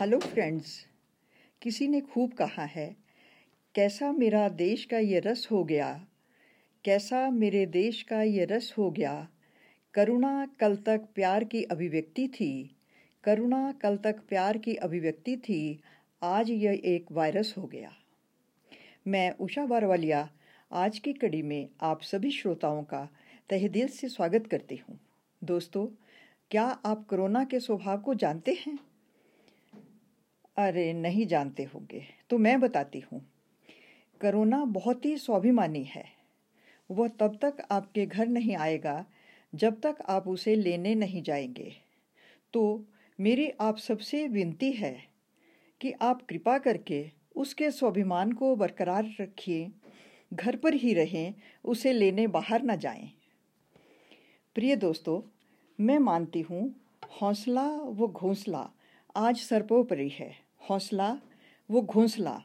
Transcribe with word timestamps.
Hello 0.00 0.18
friends 0.18 0.86
किसी 1.62 1.88
ने 1.88 2.00
खूब 2.00 2.32
कहा 2.32 2.64
है, 2.64 2.96
कैसा 3.74 4.12
मेरा 4.12 4.48
देश 4.48 4.84
का 4.84 4.98
ये 4.98 5.18
रस 5.18 5.48
हो 5.50 5.64
गया? 5.64 6.06
कैसा 6.84 7.30
मेरे 7.30 7.64
देश 7.66 8.02
का 8.02 8.22
ये 8.22 8.44
रस 8.44 8.72
हो 8.78 8.90
गया? 8.90 9.28
करुणा 9.94 10.46
कल 10.60 10.76
तक 10.76 11.08
प्यार 11.14 11.44
की 11.44 11.62
अभिव्यक्ति 11.62 12.28
थी। 12.28 12.76
करुणा 13.24 13.72
कल 13.72 13.96
तक 13.96 14.22
प्यार 14.28 14.58
की 14.58 14.74
अभिव्यक्ति 14.74 15.36
थी। 15.36 15.80
आज 16.22 16.50
यह 16.50 16.80
एक 16.84 17.12
वायरस 17.12 17.54
हो 17.58 17.66
गया। 17.66 17.92
मैं 19.06 19.30
उषा 19.30 19.66
बारवालिया 19.66 20.28
आज 20.72 20.98
की 20.98 21.12
कड़ी 21.12 21.42
में 21.42 21.68
आप 21.80 22.02
सभी 22.02 22.30
श्रोताओं 22.30 22.82
का 22.82 23.08
तहे 23.50 23.68
दिल 23.68 23.88
से 23.88 24.08
स्वागत 24.08 24.46
करती 24.46 24.76
हूँ। 24.76 25.00
दोस्तों, 25.42 25.86
क्या 26.50 26.64
आप 26.64 27.06
कोरोना 27.06 27.44
के 27.44 27.60
स्वभाव 27.60 28.00
को 28.00 28.14
जानते 28.14 28.58
हैं? 28.66 28.78
अरे, 30.58 30.92
नहीं 30.92 31.26
जानते 31.26 31.62
होंगे। 31.62 32.04
तो 32.30 32.38
मैं 32.38 32.60
बताती 32.60 33.00
हूँ। 33.00 33.32
करोना 34.20 34.64
बहुत 34.64 35.04
ही 35.04 35.16
स्वाभिमानी 35.16 35.84
है। 35.84 36.04
वह 36.90 37.08
तब 37.08 37.38
तक 37.42 37.56
आपके 37.70 38.06
घर 38.06 38.26
नहीं 38.26 38.56
आएगा, 38.56 39.06
जब 39.54 39.80
तक 39.80 39.96
आप 40.08 40.28
उसे 40.28 40.54
लेने 40.54 40.94
नहीं 40.94 41.22
जाएँगे। 41.22 41.72
तो 42.52 42.84
मेरी 43.20 43.50
आप 43.60 43.78
सबसे 43.78 44.28
विनती 44.28 44.72
है 44.72 45.02
कि 45.80 45.92
आप 45.92 46.22
कृपा 46.22 46.58
करके 46.58 47.10
उसके 47.36 47.70
स्वाभिमान 47.70 48.32
को 48.32 48.56
बरकरार 48.56 49.08
रखिए, 49.20 49.70
घर 50.34 50.56
पर 50.56 50.74
ही 50.74 50.94
रहें, 50.94 51.34
उसे 51.64 51.92
लेने 51.92 52.26
बाहर 52.26 52.62
न 52.62 52.76
जाएँ। 52.76 53.10
प्रिय 54.54 54.76
दोस्तों, 54.76 55.36
मैं 55.84 55.98
मानती 55.98 56.40
हूँ, 56.40 56.74
हौसला 57.22 57.68
व 57.70 58.06
घोंसला 58.08 58.70
आज 59.16 59.36
सर्वोपरि 59.36 60.08
है। 60.08 60.47
हौसला, 60.70 61.16
वो 61.70 61.82
घोंसला। 61.82 62.40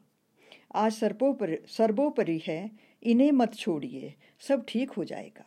आज 0.75 0.91
सर्वोपरि 0.91 1.57
सर्वोपरि 1.67 2.41
है, 2.47 2.71
इन्हें 3.03 3.31
मत 3.31 3.53
छोड़िए, 3.53 4.13
सब 4.39 4.65
ठीक 4.67 4.91
हो 4.91 5.03
जाएगा। 5.03 5.45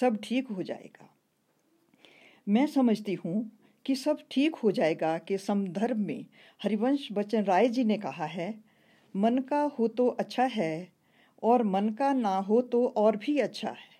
सब 0.00 0.18
ठीक 0.22 0.48
हो 0.48 0.62
जाएगा। 0.62 1.08
मैं 2.48 2.66
समझती 2.66 3.14
हूँ 3.14 3.50
कि 3.86 3.94
सब 3.94 4.18
ठीक 4.30 4.54
हो 4.54 4.70
जाएगा 4.70 5.16
कि 5.18 5.38
समधर्म 5.38 6.00
में 6.00 6.24
हरिवंश 6.62 7.08
बच्चन 7.12 7.44
राय 7.44 7.68
जी 7.68 7.84
ने 7.84 7.98
कहा 7.98 8.24
है, 8.24 8.54
मन 9.14 9.38
का 9.38 9.60
हो 9.78 9.88
तो 9.88 10.06
अच्छा 10.08 10.44
है 10.44 10.92
और 11.42 11.62
मन 11.62 11.88
का 11.88 12.12
ना 12.12 12.36
हो 12.38 12.60
तो 12.62 12.86
और 12.86 13.16
भी 13.16 13.38
अच्छा 13.38 13.70
है। 13.70 13.92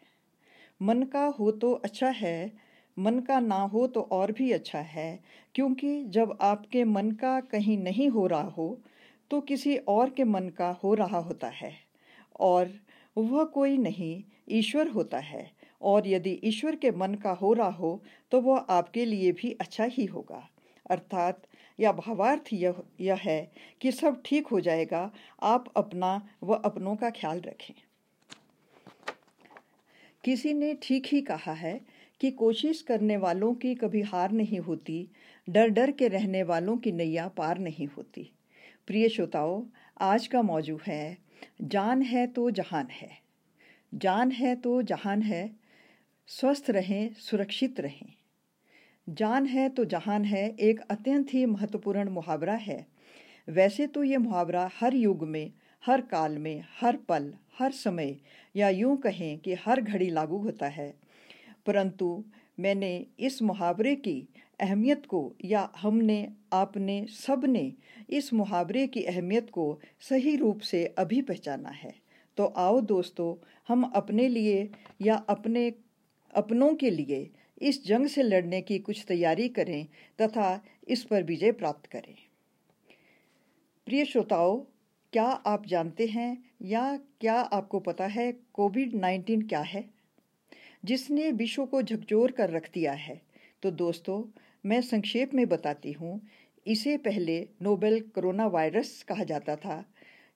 मन 0.82 1.02
का 1.02 1.24
हो 1.38 1.50
तो 1.50 1.72
अच्छा 1.72 2.08
है 2.08 2.52
मन 2.96 3.18
का 3.18 3.38
ना 3.40 3.56
हो 3.56 3.86
तो 3.86 4.00
और 4.12 4.32
भी 4.32 4.50
अच्छा 4.52 4.78
है, 4.78 5.20
क्योंकि 5.54 6.04
जब 6.04 6.36
आपके 6.40 6.84
मन 6.84 7.10
का 7.10 7.40
कहीं 7.40 7.78
नहीं 7.78 8.08
हो 8.08 8.26
रहा 8.26 8.42
हो 8.42 8.80
तो 9.30 9.40
किसी 9.40 9.76
और 9.76 10.10
के 10.10 10.24
मन 10.24 10.48
का 10.48 10.70
हो 10.84 10.94
रहा 10.94 11.18
होता 11.18 11.48
है। 11.48 11.72
और 12.40 12.70
वह 13.16 13.44
कोई 13.44 13.76
नहीं, 13.78 14.22
ईश्वर 14.48 14.88
होता 14.88 15.18
है। 15.18 15.50
और 15.82 16.06
यदि 16.08 16.40
ईश्वर 16.44 16.76
के 16.76 16.90
मन 16.90 17.14
का 17.14 17.30
हो 17.32 17.52
रहा 17.52 17.70
हो 17.70 18.02
तो 18.30 18.40
वह 18.40 18.58
आपके 18.70 19.04
लिए 19.04 19.32
भी 19.32 19.52
अच्छा 19.60 19.84
ही 19.84 20.04
होगा। 20.04 20.48
अर्थात, 20.90 21.42
या 21.80 21.92
भावार्थ 21.92 22.52
यह 22.52 22.82
यह 23.00 23.20
है 23.20 23.52
कि 23.80 23.92
सब 23.92 24.22
ठीक 24.24 24.46
हो 24.46 24.60
जाएगा, 24.60 25.10
आप 25.42 25.72
अपना 25.76 26.28
व 26.42 26.54
अपनों 26.54 26.96
का 26.96 27.10
ख्याल 27.10 27.40
रखें। 27.40 27.74
किसी 30.24 30.52
ने 30.54 30.74
ठीक 30.82 31.06
ही 31.06 31.20
कहा 31.20 31.52
है 31.52 31.80
कि 32.20 32.30
कोशिश 32.30 32.82
करने 32.82 33.16
वालों 33.16 33.54
की 33.54 33.74
कभी 33.74 34.02
हार 34.02 34.32
नहीं 34.32 34.58
होती 34.58 35.08
डर 35.48 35.68
डर 35.68 35.90
के 35.90 36.08
रहने 36.08 36.42
वालों 36.42 36.76
की 36.76 36.92
नैया 36.92 37.28
पार 37.28 37.58
नहीं 37.58 37.86
होती। 37.86 38.30
प्रिय 38.86 39.08
श्रोताओं, 39.08 39.64
आज 40.00 40.26
का 40.26 40.42
मौजू 40.42 40.80
है, 40.86 41.18
जान 41.62 42.02
है 42.02 42.26
तो 42.26 42.50
जहान 42.50 42.86
है। 42.90 43.10
जान 43.94 44.30
है 44.30 44.54
तो 44.56 44.82
जहान 44.82 45.22
है, 45.22 45.50
स्वस्थ 46.26 46.70
रहें, 46.70 47.14
सुरक्षित 47.14 47.80
रहें। 47.80 48.12
जान 49.08 49.46
है 49.46 49.68
तो 49.68 49.84
जहान 49.84 50.24
है 50.24 50.56
एक 50.60 50.80
अत्यंत 50.80 51.34
ही 51.34 51.46
महत्वपूर्ण 51.46 52.10
मुहावरा 52.10 52.54
है। 52.54 52.86
वैसे 53.48 53.86
तो 53.86 54.04
ये 54.04 54.16
मुहावरा 54.16 54.70
हर 54.80 54.94
युग 54.94 55.22
में, 55.22 55.52
हर 55.86 56.00
काल 56.00 56.38
में, 56.38 56.64
हर 56.80 56.96
पल, 56.96 57.34
हर 57.58 57.72
समय 57.72 58.16
या 58.56 58.68
यूँ 58.68 58.96
कहें 58.96 59.38
कि 59.38 59.54
हर 59.54 59.80
घड़ी 59.80 60.10
लागू 60.10 60.38
होता 60.38 60.66
है। 60.66 61.03
परंतु 61.66 62.24
मैंने 62.60 63.06
इस 63.20 63.42
मुहावरे 63.42 63.96
की 63.96 64.28
अहमियत 64.60 65.06
को 65.06 65.34
या 65.44 65.72
हमने, 65.76 66.28
आपने 66.52 67.06
सबने 67.06 67.72
इस 68.10 68.32
मुहावरे 68.32 68.86
की 68.86 69.02
अहमियत 69.02 69.50
को 69.50 69.80
सही 70.00 70.36
रूप 70.36 70.60
से 70.60 70.86
अभी 70.86 71.22
पहचाना 71.22 71.68
है। 71.68 71.94
तो 72.36 72.46
आओ 72.46 72.80
दोस्तों, 72.80 73.46
हम 73.68 73.92
अपने 73.94 74.28
लिए 74.28 74.70
या 75.02 75.14
अपने, 75.14 75.72
अपनों 76.34 76.74
के 76.74 76.90
लिए 76.90 77.30
इस 77.62 77.86
जंग 77.86 78.06
से 78.06 78.22
लड़ने 78.22 78.62
की 78.62 78.78
कुछ 78.78 79.04
तैयारी 79.08 79.48
करें 79.48 79.86
तथा 80.20 80.64
इस 80.88 81.04
पर 81.04 81.22
विजय 81.22 81.52
प्राप्त 81.52 81.86
करें। 81.86 82.14
प्रिय 83.86 84.04
श्रोताओं, 84.04 84.58
क्या 85.12 85.24
आप 85.24 85.66
जानते 85.66 86.06
हैं 86.06 86.50
या 86.62 86.96
क्या 86.96 87.34
आपको 87.34 87.80
पता 87.80 88.06
है 88.06 88.32
कोविड 88.52 88.94
नाइन्टीन 88.94 89.42
क्या 89.42 89.60
है? 89.60 89.93
जिसने 90.84 91.30
विश्व 91.32 91.66
को 91.66 91.82
झकझोर 91.82 92.30
कर 92.30 92.50
रख 92.50 92.70
दिया 92.74 92.92
है। 92.92 93.20
तो 93.62 93.70
दोस्तों, 93.70 94.22
मैं 94.66 94.80
संक्षेप 94.80 95.34
में 95.34 95.46
बताती 95.48 95.92
हूँ। 95.92 96.20
इसे 96.66 96.96
पहले 96.96 97.48
नोबेल 97.62 98.00
कोरोना 98.00 98.46
वायरस 98.46 99.02
कहा 99.02 99.24
जाता 99.24 99.56
था। 99.56 99.84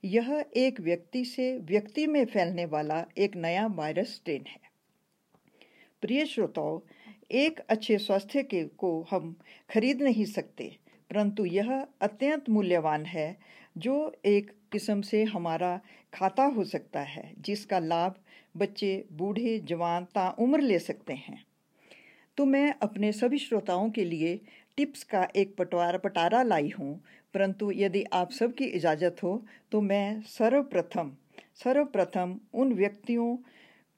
यह 0.04 0.44
एक 0.56 0.81
व्यक्ति 0.81 1.25
से 1.25 1.58
व्यक्ति 1.58 2.06
में 2.06 2.25
फैलने 2.25 2.64
वाला 2.64 3.04
एक 3.19 3.37
नया 3.37 3.66
वायरस 3.66 4.14
स्ट्रेन 4.14 4.44
है। 4.48 4.60
प्रिय 6.00 6.26
श्रोताओं, 6.26 6.81
एक 7.31 7.60
अच्छे 7.60 7.98
स्वास्थ्य 7.98 8.42
के 8.42 8.64
को 8.64 9.06
हम 9.10 9.37
खरीद 9.70 10.03
नहीं 10.03 10.25
सकते, 10.25 10.76
परंतु 11.10 11.44
यह 11.44 11.87
अत्यंत 12.00 12.48
मूल्यवान 12.50 13.04
है, 13.06 13.37
जो 13.78 14.16
एक 14.25 14.50
किस्म 14.72 15.00
से 15.00 15.25
हमारा 15.25 15.81
खाता 16.14 16.44
हो 16.44 16.64
सकता 16.64 17.00
है, 17.00 17.32
जिसका 17.41 17.78
लाभ 17.78 18.14
बच्चे, 18.58 19.04
बूढ़े, 19.12 19.58
जवान 19.60 20.04
ता 20.14 20.28
उम्र 20.38 20.60
ले 20.60 20.78
सकते 20.78 21.12
हैं। 21.12 21.42
तो 22.38 22.44
मैं 22.44 22.74
अपने 22.82 23.12
सभी 23.12 23.38
श्रोताओं 23.38 23.91
के 23.91 24.04
लिए 24.04 24.41
टिप्स 24.76 25.02
का 25.04 25.26
एक 25.36 25.54
पटवार, 25.56 25.98
पटारा 25.98 26.42
लाई 26.42 26.69
हूँ। 26.78 27.00
परंतु 27.34 27.70
यदि 27.72 28.04
आप 28.12 28.30
सबकी 28.30 28.64
इजाज़त 28.64 29.22
हो 29.22 29.32
तो 29.72 29.80
मैं 29.80 30.20
सर्वप्रथम 30.28 31.12
सर्वप्रथम 31.54 32.38
उन 32.54 32.72
व्यक्तियों 32.72 33.36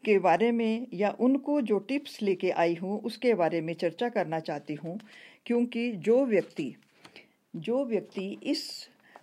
के 0.05 0.19
बारे 0.19 0.51
में 0.53 0.87
या 0.95 1.11
उनको 1.21 1.61
जो 1.61 1.79
टिप्स 1.79 2.21
लेके 2.23 2.51
आई 2.51 2.75
हूँ, 2.75 3.01
उसके 3.01 3.35
बारे 3.35 3.61
में 3.61 3.75
चर्चा 3.75 4.09
करना 4.09 4.41
चाहती 4.41 4.75
हूँ। 4.75 4.99
क्योंकि 5.47 5.91
जो 5.93 6.25
व्यक्ति 6.27 6.75
जो 7.57 7.85
व्यक्ति 7.85 8.27
इस 8.43 8.63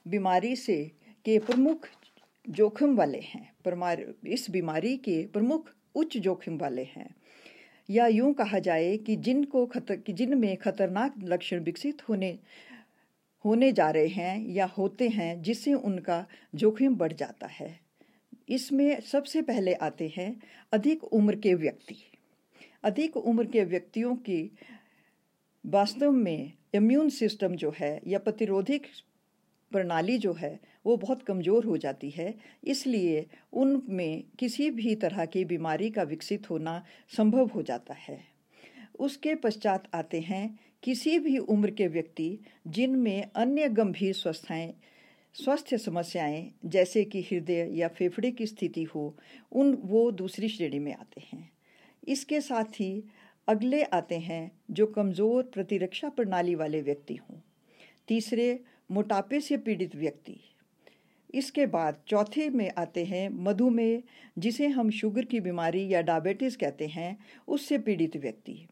बीमारी 0.07 0.55
से 0.55 0.83
के 1.25 1.39
प्रमुख 1.39 1.87
जोखिम 2.49 2.95
वाले 2.95 3.19
हैं 3.19 3.51
इस 4.27 4.49
बीमारी 4.51 4.97
के 4.97 5.25
प्रमुख 5.25 5.69
उच्च 5.95 6.17
जोखिम 6.17 6.57
वाले 6.57 6.83
हैं। 6.83 7.15
या 7.89 8.07
यूँ 8.07 8.33
कहा 8.33 8.59
जाए 8.59 8.97
कि 8.97 9.15
जिनको 9.15 9.65
खतर 9.65 9.95
कि 9.95 10.13
जिनमें 10.13 10.57
खतरनाक 10.57 11.15
लक्षण 11.23 11.59
विकसित 11.59 12.09
होने 12.09 12.39
होने 13.45 13.71
जा 13.71 13.89
रहे 13.89 14.07
हैं 14.07 14.47
या 14.47 14.65
होते 14.65 15.09
हैं, 15.09 15.41
जिससे 15.41 15.73
उनका 15.73 16.25
जोखिम 16.55 16.95
बढ़ 16.95 17.13
जाता 17.13 17.47
है। 17.47 17.79
इसमें 18.49 19.01
सबसे 19.01 19.41
पहले 19.41 19.73
आते 19.73 20.13
हैं 20.17 20.41
अधिक 20.71 21.03
उम्र 21.03 21.35
के 21.35 21.53
व्यक्ति। 21.53 21.95
अधिक 22.83 23.17
उम्र 23.17 23.45
के 23.45 23.63
व्यक्तियों 23.63 24.15
की 24.15 24.51
वास्तव 25.65 26.11
में 26.11 26.53
इम्यून 26.73 27.09
सिस्टम 27.09 27.55
जो 27.55 27.73
है 27.77 28.01
या 28.07 28.19
प्रतिरोधिक 28.19 28.87
प्रणाली 29.71 30.17
जो 30.17 30.33
है, 30.33 30.59
वो 30.85 30.97
बहुत 30.97 31.23
कमज़ोर 31.23 31.65
हो 31.65 31.77
जाती 31.77 32.09
है। 32.09 32.33
इसलिए 32.63 33.25
उनमें 33.53 34.23
किसी 34.39 34.69
भी 34.69 34.95
तरह 34.95 35.25
की 35.25 35.45
बीमारी 35.45 35.89
का 35.89 36.03
विकसित 36.03 36.49
होना 36.49 36.83
संभव 37.17 37.47
हो 37.47 37.61
जाता 37.61 37.93
है। 37.93 38.19
उसके 38.99 39.35
पश्चात 39.35 39.89
आते 39.93 40.19
हैं 40.19 40.59
किसी 40.83 41.19
भी 41.19 41.37
उम्र 41.37 41.71
के 41.71 41.87
व्यक्ति 41.87 42.39
जिनमें 42.67 43.29
अन्य 43.35 43.69
गंभीर 43.69 44.13
स्वस्थाएँ, 44.13 44.73
स्वास्थ्य 45.35 45.77
समस्याएँ, 45.77 46.51
जैसे 46.65 47.03
कि 47.03 47.21
हृदय 47.21 47.69
या 47.73 47.87
फेफड़े 47.87 48.31
की 48.31 48.45
स्थिति 48.45 48.83
हो, 48.83 49.15
उन, 49.51 49.73
वो 49.73 50.11
दूसरी 50.11 50.49
श्रेणी 50.49 50.79
में 50.79 50.93
आते 50.93 51.21
हैं। 51.21 51.49
इसके 52.07 52.41
साथ 52.41 52.79
ही 52.79 53.03
अगले 53.47 53.83
आते 53.83 54.15
हैं 54.15 54.51
जो 54.71 54.85
कमज़ोर 54.85 55.43
प्रतिरक्षा 55.43 56.09
प्रणाली 56.09 56.55
वाले 56.55 56.81
व्यक्ति 56.81 57.15
हों। 57.15 57.39
तीसरे 58.07 58.59
मोटापे 58.91 59.39
से 59.39 59.57
पीड़ित 59.57 59.95
व्यक्ति। 59.95 60.39
इसके 61.33 61.65
बाद 61.65 62.01
चौथे 62.07 62.49
में 62.49 62.71
आते 62.77 63.05
हैं 63.05 63.29
मधुमेह, 63.29 64.03
जिसे 64.37 64.67
हम 64.67 64.89
शुगर 64.89 65.25
की 65.25 65.39
बीमारी 65.39 65.87
या 65.87 66.01
डायबिटीज़ 66.01 66.57
कहते 66.57 66.87
हैं, 66.87 67.17
उससे 67.47 67.77
पीड़ित 67.77 68.17
व्यक्ति। 68.17 68.67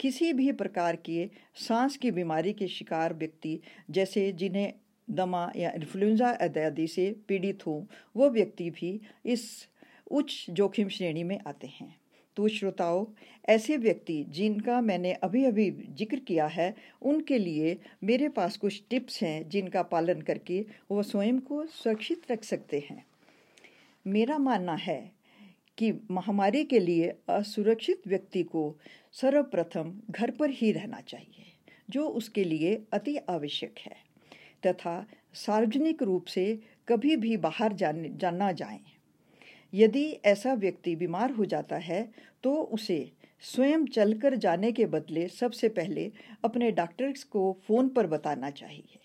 किसी 0.00 0.32
भी 0.32 0.52
प्रकार 0.52 0.96
के 0.96 1.30
सांस 1.54 1.96
की 1.96 2.10
बीमारी 2.10 2.52
के 2.52 2.68
शिकार 2.68 3.14
व्यक्ति, 3.14 3.60
जैसे 3.90 4.32
जिन्हें 4.32 4.72
दमा 5.10 5.52
या 5.56 5.70
इन्फ्लुएंजा 5.70 6.38
इत्यादि 6.42 6.86
से 6.86 7.16
पीड़ित 7.28 7.66
हों, 7.66 7.84
वो 8.16 8.30
व्यक्ति 8.30 8.70
भी 8.70 9.00
इस 9.26 9.68
उच्च 10.10 10.46
जोखिम 10.50 10.88
श्रेणी 10.88 11.24
में 11.24 11.40
आते 11.46 11.66
हैं। 11.66 11.96
तो 12.36 12.48
श्रोताओं 12.48 13.04
ऐसे 13.48 13.76
व्यक्ति 13.76 14.24
जिनका 14.28 14.80
मैंने 14.80 15.12
अभी 15.14 15.44
अभी 15.44 15.70
ज़िक्र 15.70 16.18
किया 16.18 16.46
है, 16.46 16.74
उनके 17.02 17.38
लिए 17.38 17.76
मेरे 18.04 18.28
पास 18.28 18.56
कुछ 18.56 18.82
टिप्स 18.90 19.22
हैं 19.22 19.48
जिनका 19.48 19.82
पालन 19.82 20.20
करके 20.20 20.64
वो 20.90 21.02
स्वयं 21.02 21.38
को 21.40 21.64
सुरक्षित 21.66 22.30
रख 22.30 22.44
सकते 22.44 22.86
हैं 22.90 23.04
मेरा 24.06 24.38
मानना 24.38 24.74
है 24.74 25.00
कि 25.78 25.92
महामारी 26.10 26.64
के 26.64 26.78
लिए 26.78 27.14
असुरक्षित 27.28 28.02
व्यक्ति 28.08 28.42
को 28.42 28.74
सर्वप्रथम 29.14 29.92
घर 30.10 30.30
पर 30.30 30.50
ही 30.50 30.72
रहना 30.72 31.00
चाहिए, 31.00 31.44
जो 31.90 32.06
उसके 32.08 32.44
लिए 32.44 32.74
अति 32.92 33.16
आवश्यक 33.30 33.78
है, 33.78 33.96
तथा 34.66 35.06
सार्वजनिक 35.34 36.02
रूप 36.02 36.26
से 36.26 36.58
कभी 36.88 37.16
भी 37.16 37.36
बाहर 37.36 37.72
जाने, 37.72 38.10
जाना 38.16 38.52
जाएँ। 38.52 38.80
यदि 39.76 40.04
ऐसा 40.24 40.54
व्यक्ति 40.54 40.94
बीमार 40.96 41.30
हो 41.30 41.44
जाता 41.44 41.76
है 41.80 42.08
तो 42.44 42.54
उसे 42.72 43.00
स्वयं 43.44 43.84
चलकर 43.86 44.36
जाने 44.36 44.72
के 44.72 44.86
बदले 44.86 45.26
सबसे 45.30 45.68
पहले 45.70 46.10
अपने 46.44 46.70
डॉक्टर्स 46.72 47.24
को 47.24 47.52
फ़ोन 47.66 47.88
पर 47.88 48.06
बताना 48.06 48.50
चाहिए। 48.50 48.98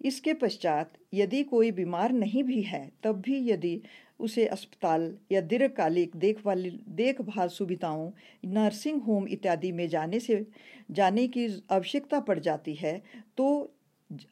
इसके 0.00 0.32
पश्चात 0.34 0.92
यदि 1.14 1.42
कोई 1.44 1.70
बीमार 1.72 2.12
नहीं 2.12 2.42
भी 2.44 2.60
है, 2.62 2.90
तब 3.04 3.20
भी 3.20 3.38
यदि 3.50 3.80
उसे 4.20 4.46
अस्पताल 4.46 5.12
या 5.32 5.40
दीर्घकालिक 5.42 6.16
देखभाल 6.16 6.62
देखभाल 6.90 7.48
सुविधाओं, 7.48 8.10
नर्सिंग 8.46 9.00
होम 9.02 9.26
इत्यादि 9.28 9.72
में 9.72 9.88
जाने 9.88 10.20
से, 10.20 10.44
जाने 10.90 11.26
की 11.28 11.46
आवश्यकता 11.70 12.20
पड़ 12.20 12.38
जाती 12.38 12.74
है 12.74 13.00
तो 13.36 13.74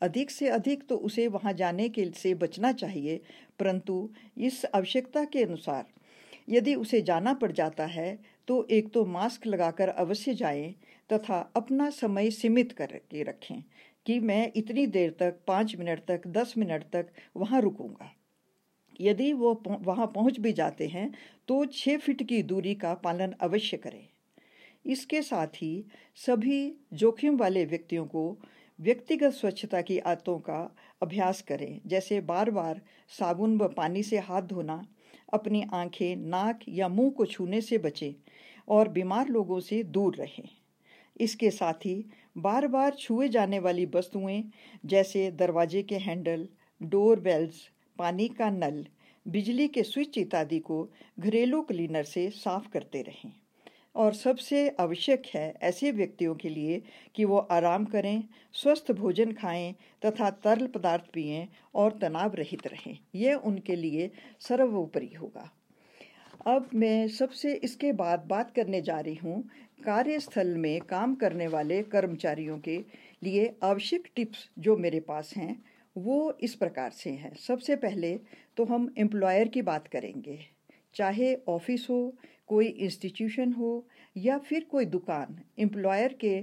अधिक 0.02 0.30
से 0.30 0.48
अधिक 0.48 0.86
तो 0.88 0.96
उसे 0.98 1.26
वहाँ 1.28 1.52
जाने 1.52 1.88
के 1.88 2.04
से 2.16 2.34
बचना 2.34 2.72
चाहिए 2.72 3.20
परंतु 3.58 4.08
इस 4.38 4.64
आवश्यकता 4.66 5.24
के 5.24 5.42
अनुसार, 5.44 5.84
यदि 6.48 6.74
उसे 6.74 7.00
जाना 7.02 7.34
पड़ 7.34 7.50
जाता 7.52 7.84
है 7.86 8.18
तो 8.48 8.66
एक 8.70 8.92
तो 8.92 9.04
मास्क 9.06 9.46
लगाकर 9.46 9.88
अवश्य 9.88 10.34
जाएँ 10.34 10.74
तथा 11.10 11.38
अपना 11.56 11.88
समय 11.92 12.30
सीमित 12.30 12.72
करके 12.72 13.22
रखें 13.22 13.62
कि 14.06 14.18
मैं 14.20 14.52
इतनी 14.56 14.86
देर 14.86 15.10
तक, 15.20 15.38
पाँच 15.46 15.74
मिनट 15.76 16.04
तक, 16.06 16.26
दस 16.26 16.54
मिनट 16.58 16.84
तक 16.92 17.06
वहाँ 17.36 17.60
रुकूँगा। 17.60 18.12
यदि 19.00 19.32
वो 19.32 19.52
वहाँ 19.66 20.06
पहुँच 20.06 20.38
भी 20.40 20.52
जाते 20.52 20.86
हैं 20.88 21.10
तो 21.48 21.64
छः 21.66 21.96
फिट 21.98 22.22
की 22.22 22.42
दूरी 22.42 22.74
का 22.74 22.92
पालन 22.94 23.34
अवश्य 23.40 23.76
करें। 23.76 24.06
इसके 24.86 25.22
साथ 25.22 25.56
ही 25.56 25.84
सभी 26.18 26.72
जोखिम 26.92 27.36
वाले 27.36 27.64
व्यक्तियों 27.64 28.04
को 28.06 28.38
व्यक्तिगत 28.78 29.32
स्वच्छता 29.32 29.80
की 29.80 29.98
आदतों 29.98 30.38
का 30.38 30.60
अभ्यास 31.02 31.42
करें। 31.42 31.80
जैसे 31.86 32.20
बार 32.20 32.50
बार 32.50 32.80
साबुन 33.08 33.58
व 33.58 33.68
पानी 33.68 34.02
से 34.02 34.18
हाथ 34.18 34.42
धोना, 34.42 34.86
अपनी 35.32 35.64
आँखें, 35.72 36.16
नाक 36.16 36.60
या 36.68 36.88
मुँह 36.88 37.10
को 37.10 37.26
छूने 37.26 37.60
से 37.60 37.78
बचें 37.78 38.12
और 38.68 38.88
बीमार 38.88 39.28
लोगों 39.28 39.60
से 39.60 39.82
दूर 39.82 40.14
रहें। 40.14 40.48
इसके 41.20 41.50
साथ 41.50 41.86
ही 41.86 42.06
बार 42.38 42.66
बार 42.66 42.94
छुए 42.94 43.28
जाने 43.28 43.58
वाली 43.58 43.86
वस्तुएँ, 43.86 44.50
जैसे 44.86 45.30
दरवाजे 45.30 45.82
के 45.82 45.96
हैंडल, 45.96 46.48
डोर 46.82 47.20
बेल्स, 47.20 47.70
पानी 47.98 48.28
का 48.28 48.50
नल, 48.50 48.86
बिजली 49.28 49.68
के 49.68 49.82
स्विच 49.82 50.18
इत्यादि 50.18 50.58
को 50.58 50.90
घरेलू 51.20 51.62
क्लीनर 51.62 52.04
से 52.04 52.30
साफ़ 52.30 52.68
करते 52.68 53.02
रहें। 53.02 53.32
और 53.96 54.14
सबसे 54.14 54.68
आवश्यक 54.80 55.22
है 55.34 55.54
ऐसे 55.62 55.90
व्यक्तियों 55.90 56.34
के 56.34 56.48
लिए 56.48 56.82
कि 57.14 57.24
वो 57.24 57.36
आराम 57.38 57.84
करें, 57.84 58.24
स्वस्थ 58.52 58.92
भोजन 58.92 59.32
खाएँ 59.32 59.74
तथा 60.04 60.30
तरल 60.30 60.66
पदार्थ 60.66 61.04
पिएँ 61.12 61.46
और 61.74 61.98
तनाव 61.98 62.34
रहित 62.34 62.66
रहें। 62.66 62.98
यह 63.14 63.34
उनके 63.34 63.76
लिए 63.76 64.10
सर्वोपरि 64.40 65.12
होगा। 65.20 65.50
अब 66.46 66.68
मैं 66.74 67.08
सबसे 67.08 67.54
इसके 67.54 67.92
बाद 67.92 68.24
बात 68.26 68.50
करने 68.50 68.80
जा 68.82 69.00
रही 69.00 69.14
हूँ 69.14 69.42
कार्यस्थल 69.84 70.48
में 70.56 70.80
काम 70.80 71.14
करने 71.14 71.46
वाले 71.46 71.82
कर्मचारियों 71.82 72.58
के 72.58 72.76
लिए 73.22 73.54
आवश्यक 73.62 74.08
टिप्स 74.16 74.48
जो 74.58 74.76
मेरे 74.76 75.00
पास 75.00 75.32
हैं, 75.36 75.64
वो 75.96 76.38
इस 76.40 76.54
प्रकार 76.54 76.90
से 76.90 77.10
हैं। 77.10 77.34
सबसे 77.36 77.76
पहले 77.76 78.14
तो 78.56 78.64
हम 78.64 78.94
एम्प्लॉयर 78.98 79.48
की 79.48 79.62
बात 79.62 79.88
करेंगे। 79.88 80.38
चाहे 80.94 81.34
ऑफ़िस 81.48 81.86
हो 81.90 81.98
कोई 82.48 82.66
इंस्टीट्यूशन 82.66 83.52
हो 83.52 83.86
या 84.16 84.38
फिर 84.38 84.64
कोई 84.64 84.84
दुकान 84.84 85.38
एम्प्लॉयर 85.58 86.12
के 86.20 86.38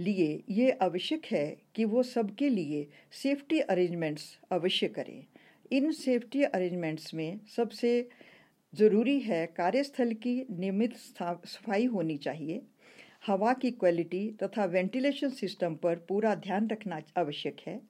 लिए 0.00 0.42
ये 0.50 0.70
आवश्यक 0.82 1.26
है 1.26 1.46
कि 1.74 1.84
वो 1.84 2.02
सबके 2.02 2.48
लिए 2.48 2.86
सेफ्टी 3.12 3.60
अरेंजमेंट्स 3.60 4.24
अवश्य 4.52 4.88
करें। 4.88 5.24
इन 5.72 5.90
सेफ्टी 5.92 6.42
अरेंजमेंट्स 6.42 7.14
में 7.14 7.40
सबसे 7.56 8.08
ज़रूरी 8.74 9.18
है 9.20 9.46
कार्यस्थल 9.46 10.12
की 10.12 10.34
नियमित 10.50 10.96
सफ़ाई 10.96 11.86
होनी 11.86 12.16
चाहिए। 12.16 12.60
हवा 13.26 13.52
की 13.52 13.70
क्वालिटी 13.70 14.28
तथा 14.42 14.64
वेंटिलेशन 14.64 15.30
सिस्टम 15.30 15.74
पर 15.74 15.96
पूरा 16.08 16.34
ध्यान 16.34 16.68
रखना 16.68 17.00
आवश्यक 17.16 17.56
है। 17.66 17.80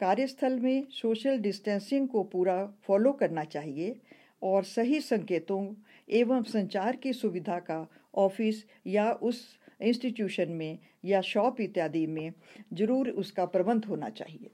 कार्यस्थल 0.00 0.58
में 0.60 0.86
सोशल 0.90 1.38
डिस्टेंसिंग 1.38 2.08
को 2.08 2.22
पूरा 2.24 2.64
फॉलो 2.86 3.12
करना 3.12 3.44
चाहिए 3.44 3.96
और 4.42 4.64
सही 4.64 5.00
संकेतों 5.00 5.62
एवं 6.10 6.42
संचार 6.42 6.96
की 6.96 7.12
सुविधा 7.12 7.58
का 7.60 7.86
ऑफ़िस 8.14 8.64
या 8.86 9.10
उस 9.12 9.42
इंस्टीट्यूशन 9.80 10.52
में 10.52 10.78
या 11.04 11.20
शॉप 11.20 11.60
इत्यादि 11.60 12.06
में 12.06 12.32
ज़रूर 12.72 13.08
उसका 13.10 13.44
प्रबंध 13.46 13.84
होना 13.84 14.08
चाहिए। 14.10 14.50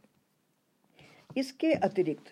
इसके 1.36 1.72
अतिरिक्त, 1.74 2.24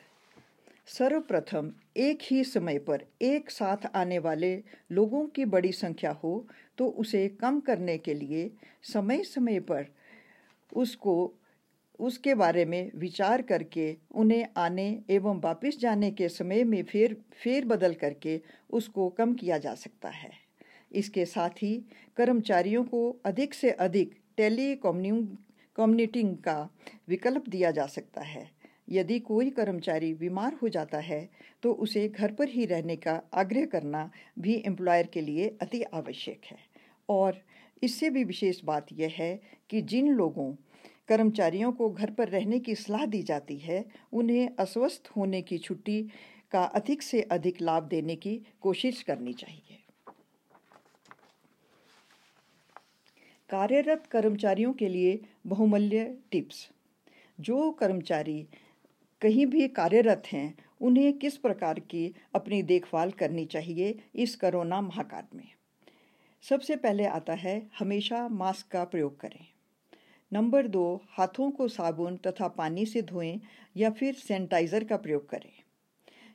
सर्वप्रथम 0.89 1.73
एक 1.97 2.23
ही 2.23 2.43
समय 2.45 2.79
पर 2.79 3.05
एक 3.23 3.51
साथ 3.51 3.87
आने 3.95 4.19
वाले 4.19 4.55
लोगों 4.93 5.27
की 5.27 5.45
बड़ी 5.47 5.73
संख्या 5.73 6.11
हो 6.23 6.47
तो 6.79 6.87
उसे 6.89 7.27
कम 7.41 7.61
करने 7.61 7.97
के 7.99 8.15
लिए 8.15 8.51
समय 8.85 9.23
समय 9.25 9.61
पर 9.61 9.87
उसको 10.73 11.15
उसके 12.01 12.35
बारे 12.35 12.65
में 12.65 12.91
विचार 12.97 13.43
करके 13.43 13.97
उन्हें 14.15 14.47
आने 14.57 14.89
एवं 15.11 15.41
वापस 15.41 15.79
जाने 15.81 16.11
के 16.11 16.29
समय 16.29 16.65
में 16.65 16.83
फेर 16.85 17.17
फेर 17.35 17.65
बदल 17.65 17.95
करके 17.95 18.41
उसको 18.71 19.09
कम 19.09 19.35
किया 19.35 19.59
जा 19.59 19.75
सकता 19.75 20.09
है। 20.09 20.31
इसके 20.93 21.25
साथ 21.27 21.63
ही 21.63 21.75
कर्मचारियों 22.17 22.85
को 22.85 23.09
अधिक 23.27 23.55
से 23.55 23.71
अधिक 23.71 24.15
टेली 24.37 24.75
कम्युनिटिंग 24.77 26.37
का 26.39 26.69
विकल्प 27.09 27.49
दिया 27.49 27.71
जा 27.71 27.87
सकता 27.87 28.23
है। 28.23 28.49
यदि 28.89 29.19
कोई 29.21 29.51
कर्मचारी 29.51 30.13
बीमार 30.15 30.59
हो 30.63 30.69
जाता 30.69 30.99
है 30.99 31.29
तो 31.63 31.73
उसे 31.75 32.09
घर 32.09 32.33
पर 32.33 32.49
ही 32.49 32.65
रहने 32.65 32.97
का 32.97 33.21
आग्रह 33.35 33.65
करना 33.67 34.11
भी 34.39 34.63
एम्प्लॉयर 34.67 35.07
के 35.07 35.21
लिए 35.21 35.49
अति 35.63 35.83
आवश्यक 35.85 36.45
है। 36.45 36.59
और 37.09 37.41
इससे 37.83 38.11
भी 38.11 38.25
विशेष 38.25 38.61
बात 38.65 38.87
यह 38.93 39.15
है 39.17 39.35
कि 39.71 39.81
जिन 39.83 40.09
लोगों 40.13 40.53
कर्मचारियों 41.09 41.73
को 41.73 41.91
घर 41.91 42.11
पर 42.11 42.29
रहने 42.29 42.59
की 42.59 42.75
सलाह 42.75 43.07
दी 43.07 43.23
जाती 43.23 43.59
है, 43.59 43.85
उन्हें 44.13 44.51
अस्वस्थ 44.59 45.11
होने 45.17 45.43
की 45.43 45.59
छुट्टी 45.59 46.09
का 46.51 46.65
अधिक 46.65 47.03
से 47.03 47.23
अधिक 47.23 47.61
लाभ 47.61 47.83
देने 47.83 48.17
की 48.17 48.43
कोशिश 48.61 49.03
करनी 49.03 49.33
चाहिए। 49.33 49.79
कार्यरत 53.51 54.07
कर्मचारियों 54.07 54.73
के 54.73 54.89
लिए 54.89 55.23
बहुमूल्य 55.47 56.19
टिप्स। 56.31 56.71
जो 57.41 57.71
कर्मचारी 57.71 58.49
कहीं 59.21 59.47
भी 59.47 59.69
कार्यरत 59.69 60.23
हैं, 60.33 60.59
उन्हें 60.81 61.13
किस 61.19 61.37
प्रकार 61.37 61.81
की 61.81 62.15
अपनी 62.35 62.63
देखभाल 62.63 63.11
करनी 63.11 63.47
चाहिए 63.47 64.05
इस 64.15 64.37
कोरोना 64.37 64.81
महाकाल 64.81 65.25
में? 65.35 65.49
सबसे 66.43 66.77
पहले 66.77 67.07
आता 67.07 67.33
है, 67.33 67.71
हमेशा 67.79 68.29
मास्क 68.29 68.73
का 68.73 68.85
प्रयोग 68.85 69.21
करें। 69.21 69.54
नंबर 70.35 70.67
दो, 70.67 71.01
हाथों 71.09 71.51
को 71.51 71.67
साबुन 71.69 72.17
तथा 72.17 72.47
पानी 72.49 72.85
से 72.87 73.03
धोएँ 73.03 73.41
या 73.77 73.91
फिर 73.91 74.15
सैनिटाइज़र 74.15 74.85
का 74.85 74.97
प्रयोग 74.97 75.29
करें। 75.29 75.53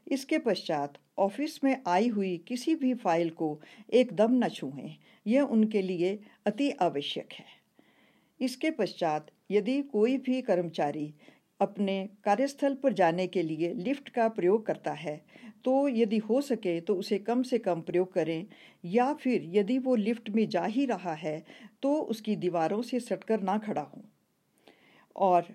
इसके 0.07 0.37
पश्चात 0.37 0.93
ऑफ़िस 1.17 1.63
में 1.63 1.81
आई 1.87 2.07
हुई 2.07 2.37
किसी 2.37 2.75
भी 2.75 2.93
फ़ाइल 2.93 3.29
को 3.29 3.59
एकदम 3.93 4.33
न 4.33 4.49
छूएँ, 4.49 4.95
यह 5.27 5.41
उनके 5.41 5.81
लिए 5.81 6.19
अति 6.45 6.71
आवश्यक 6.71 7.33
है। 7.33 7.45
इसके 8.39 8.71
पश्चात 8.71 9.27
यदि 9.51 9.81
कोई 9.81 10.17
भी 10.17 10.41
कर्मचारी 10.41 11.13
अपने 11.59 11.97
कार्यस्थल 12.23 12.73
पर 12.75 12.93
जाने 12.93 13.27
के 13.27 13.41
लिए 13.43 13.73
लिफ्ट 13.75 14.09
का 14.09 14.27
प्रयोग 14.29 14.65
करता 14.65 14.91
है। 14.93 15.19
तो 15.65 15.87
यदि 15.89 16.17
हो 16.19 16.41
सके 16.41 16.79
तो 16.81 16.95
उसे 16.95 17.17
कम 17.19 17.41
से 17.43 17.57
कम 17.59 17.81
प्रयोग 17.81 18.13
करें। 18.13 18.45
या 18.83 19.13
फिर 19.13 19.45
यदि 19.55 19.77
वो 19.79 19.95
लिफ्ट 19.97 20.29
में 20.29 20.47
जा 20.49 20.63
ही 20.67 20.85
रहा 20.85 21.13
है 21.15 21.43
तो 21.83 21.93
उसकी 22.05 22.35
दीवारों 22.37 22.81
से 22.81 22.99
सटकर 22.99 23.41
ना 23.41 23.57
खड़ा 23.57 23.81
हो। 23.83 24.03
और 25.15 25.47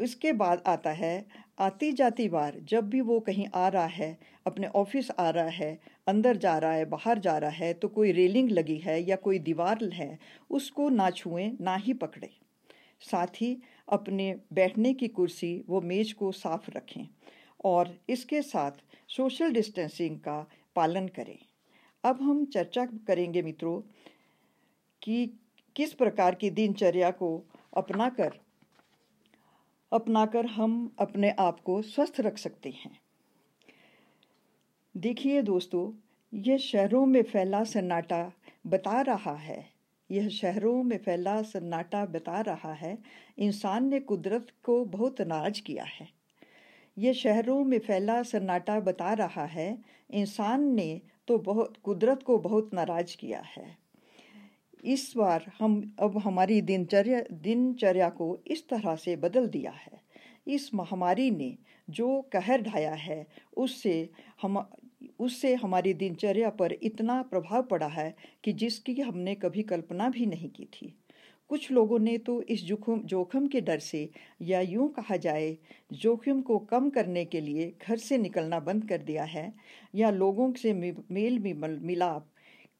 इसके 0.00 0.32
बाद 0.32 0.62
आता 0.66 0.90
है 0.92 1.24
आती 1.60 1.90
जाती 1.92 2.28
बार 2.28 2.58
जब 2.62 2.88
भी 2.88 3.00
वो 3.00 3.18
कहीं 3.20 3.46
आ 3.54 3.66
रहा 3.68 3.86
है, 3.86 4.16
अपने 4.46 4.66
ऑफ़िस 4.68 5.10
आ 5.18 5.28
रहा 5.30 5.48
है, 5.48 5.78
अंदर 6.06 6.36
जा 6.36 6.56
रहा 6.58 6.72
है, 6.72 6.84
बाहर 6.86 7.18
जा 7.18 7.36
रहा 7.38 7.50
है 7.50 7.72
तो 7.74 7.88
कोई 7.88 8.12
रेलिंग 8.12 8.50
लगी 8.50 8.76
है 8.78 9.00
या 9.02 9.16
कोई 9.18 9.38
दीवार 9.40 9.84
है, 9.92 10.18
उसको 10.50 10.88
ना 10.90 11.10
छुएँ, 11.12 11.50
ना 11.60 11.76
ही 11.76 11.92
पकड़े। 11.94 12.30
साथ 13.02 13.40
ही 13.40 13.56
अपने 13.88 14.40
बैठने 14.52 14.94
की 14.94 15.08
कुर्सी 15.08 15.64
वो 15.68 15.80
मेज 15.80 16.12
को 16.12 16.32
साफ़ 16.32 16.70
रखें 16.70 17.08
और 17.64 17.98
इसके 18.08 18.42
साथ 18.42 18.70
सोशल 19.08 19.52
डिस्टेंसिंग 19.52 20.18
का 20.18 20.46
पालन 20.76 21.08
करें। 21.08 21.38
अब 22.04 22.22
हम 22.22 22.44
चर्चा 22.44 22.84
करेंगे 22.84 23.42
मित्रों 23.42 23.80
कि 25.02 25.26
किस 25.76 25.92
प्रकार 25.92 26.34
की 26.34 26.50
दिनचर्या 26.50 27.10
को 27.10 27.44
अपनाकर 27.76 28.40
अपनाकर 29.92 30.46
हम 30.46 30.94
अपने 30.98 31.30
आप 31.30 31.60
को 31.60 31.82
स्वस्थ 31.82 32.20
रख 32.20 32.38
सकते 32.38 32.70
हैं। 32.70 33.00
देखिए 34.96 35.42
दोस्तों, 35.42 35.92
यह 36.34 36.56
शहरों 36.56 37.06
में 37.06 37.22
फैला 37.22 37.64
सन्नाटा 37.64 38.32
बता 38.66 39.00
रहा 39.00 39.34
है 39.34 39.71
यह 40.12 40.28
शहरों 40.28 40.82
में 40.82 40.98
फैला 40.98 41.42
सन्नाटा 41.42 42.06
बता 42.06 42.40
रहा 42.40 42.72
है, 42.72 42.98
इंसान 43.38 43.88
ने 43.88 44.00
कुदरत 44.00 44.46
को 44.62 44.84
बहुत 44.84 45.20
नाराज़ 45.20 45.62
किया 45.62 45.84
है। 45.84 46.08
यह 46.98 47.12
शहरों 47.12 47.64
में 47.64 47.78
फैला 47.78 48.22
सन्नाटा 48.22 48.80
बता 48.80 49.12
रहा 49.12 49.44
है, 49.44 49.78
इंसान 50.10 50.74
ने 50.74 51.00
तो 51.28 51.38
बहुत, 51.38 51.76
कुदरत 51.76 52.22
को 52.22 52.38
बहुत 52.38 52.70
नाराज़ 52.74 53.16
किया 53.16 53.40
है। 53.40 53.76
इस 54.84 55.14
बार 55.16 55.52
हम, 55.58 55.96
अब 55.98 56.18
हमारी 56.18 56.60
दिनचर्या 56.60 57.22
दिनचर्या 57.32 58.08
को 58.08 58.38
इस 58.46 58.68
तरह 58.68 58.96
से 58.96 59.16
बदल 59.16 59.46
दिया 59.46 59.70
है। 59.70 60.00
इस 60.46 60.74
महामारी 60.74 61.30
ने 61.30 61.58
जो 61.90 62.20
कहर 62.32 62.62
ढाया 62.62 62.94
है, 62.94 63.26
उससे 63.56 64.10
हम 64.42 64.70
उससे 65.18 65.54
हमारी 65.54 65.92
दिनचर्या 65.94 66.50
पर 66.50 66.72
इतना 66.72 67.20
प्रभाव 67.22 67.62
पड़ा 67.62 67.86
है 67.86 68.14
कि 68.44 68.52
जिसकी 68.52 69.00
हमने 69.00 69.34
कभी 69.34 69.62
कल्पना 69.62 70.08
भी 70.08 70.26
नहीं 70.26 70.48
की 70.50 70.64
थी। 70.64 70.94
कुछ 71.50 71.70
लोगों 71.70 71.98
ने 71.98 72.16
तो 72.18 72.40
इस 72.42 72.64
जोखम 72.64 73.00
जोखम 73.04 73.46
के 73.46 73.60
डर 73.60 73.78
से 73.78 74.08
या 74.42 74.60
यूँ 74.60 74.88
कहा 74.88 75.16
जाए, 75.16 75.56
जोखिम 75.92 76.40
को 76.40 76.58
कम 76.58 76.88
करने 76.90 77.24
के 77.24 77.40
लिए 77.40 77.72
घर 77.88 77.96
से 77.96 78.18
निकलना 78.18 78.60
बंद 78.60 78.88
कर 78.88 78.98
दिया 78.98 79.24
है 79.24 79.52
या 79.94 80.10
लोगों 80.10 80.52
से 80.52 80.72
मेल, 80.72 81.38
मिलाप 81.82 82.26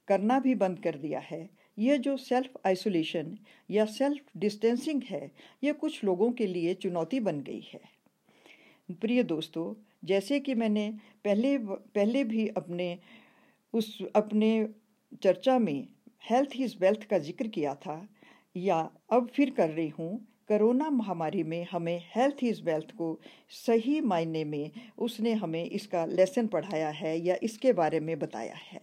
करना 0.08 0.38
भी 0.38 0.54
बंद 0.54 0.78
कर 0.78 0.96
दिया 0.96 1.20
है। 1.20 1.48
यह 1.78 1.96
जो 1.96 2.16
सेल्फ 2.16 2.60
आइसोलेशन 2.66 3.36
या 3.70 3.84
सेल्फ 3.84 4.36
डिस्टेंसिंग 4.36 5.02
है, 5.02 5.30
यह 5.64 5.72
कुछ 5.72 6.02
लोगों 6.04 6.30
के 6.32 6.46
लिए 6.46 6.74
चुनौती 6.74 7.20
बन 7.20 7.40
गई 7.40 7.62
है। 7.72 7.80
प्रिय 8.90 9.22
दोस्तों 9.22 9.72
जैसे 10.02 10.40
कि 10.40 10.54
मैंने 10.54 10.88
पहले 11.24 11.56
पहले 11.58 12.24
भी 12.24 12.46
अपने, 12.48 12.98
उस, 13.74 13.98
अपने 14.16 14.68
चर्चा 15.22 15.58
में 15.58 15.86
हेल्थ 16.30 16.56
इज़ 16.56 16.76
वेल्थ 16.80 17.04
का 17.04 17.18
ज़िक्र 17.18 17.48
किया 17.48 17.74
था, 17.74 18.06
या 18.56 18.78
अब 19.12 19.28
फिर 19.34 19.50
कर 19.50 19.70
रही 19.70 19.88
हूँ, 19.88 20.18
कोरोना 20.48 20.88
महामारी 20.90 21.42
में 21.42 21.66
हमें 21.70 21.98
हेल्थ 22.16 22.42
इज़ 22.44 22.62
वेल्थ 22.62 22.90
को 22.96 23.18
सही 23.56 24.00
मायने 24.00 24.44
में 24.44 24.70
उसने 24.98 25.32
हमें 25.32 25.64
इसका 25.64 26.04
लेसन 26.06 26.46
पढ़ाया 26.46 26.88
है 26.90 27.18
या 27.20 27.36
इसके 27.42 27.72
बारे 27.72 28.00
में 28.00 28.18
बताया 28.18 28.54
है। 28.62 28.80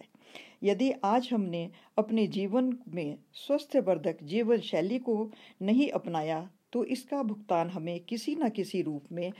यदि 0.62 0.90
आज 1.04 1.28
हमने 1.32 1.68
अपने 1.98 2.26
जीवन 2.26 2.72
में 2.88 3.18
स्वस्थवर्धक 3.34 4.22
जीवन 4.22 4.58
शैली 4.60 4.98
को 4.98 5.30
नहीं 5.62 5.88
अपनाया 5.90 6.48
तो 6.72 6.84
इसका 6.84 7.22
भुगतान 7.22 7.70
हमें 7.70 8.00
किसी 8.00 8.34
न 8.34 8.48
किसी 8.48 8.82
रूप 8.82 9.12
में 9.12 9.32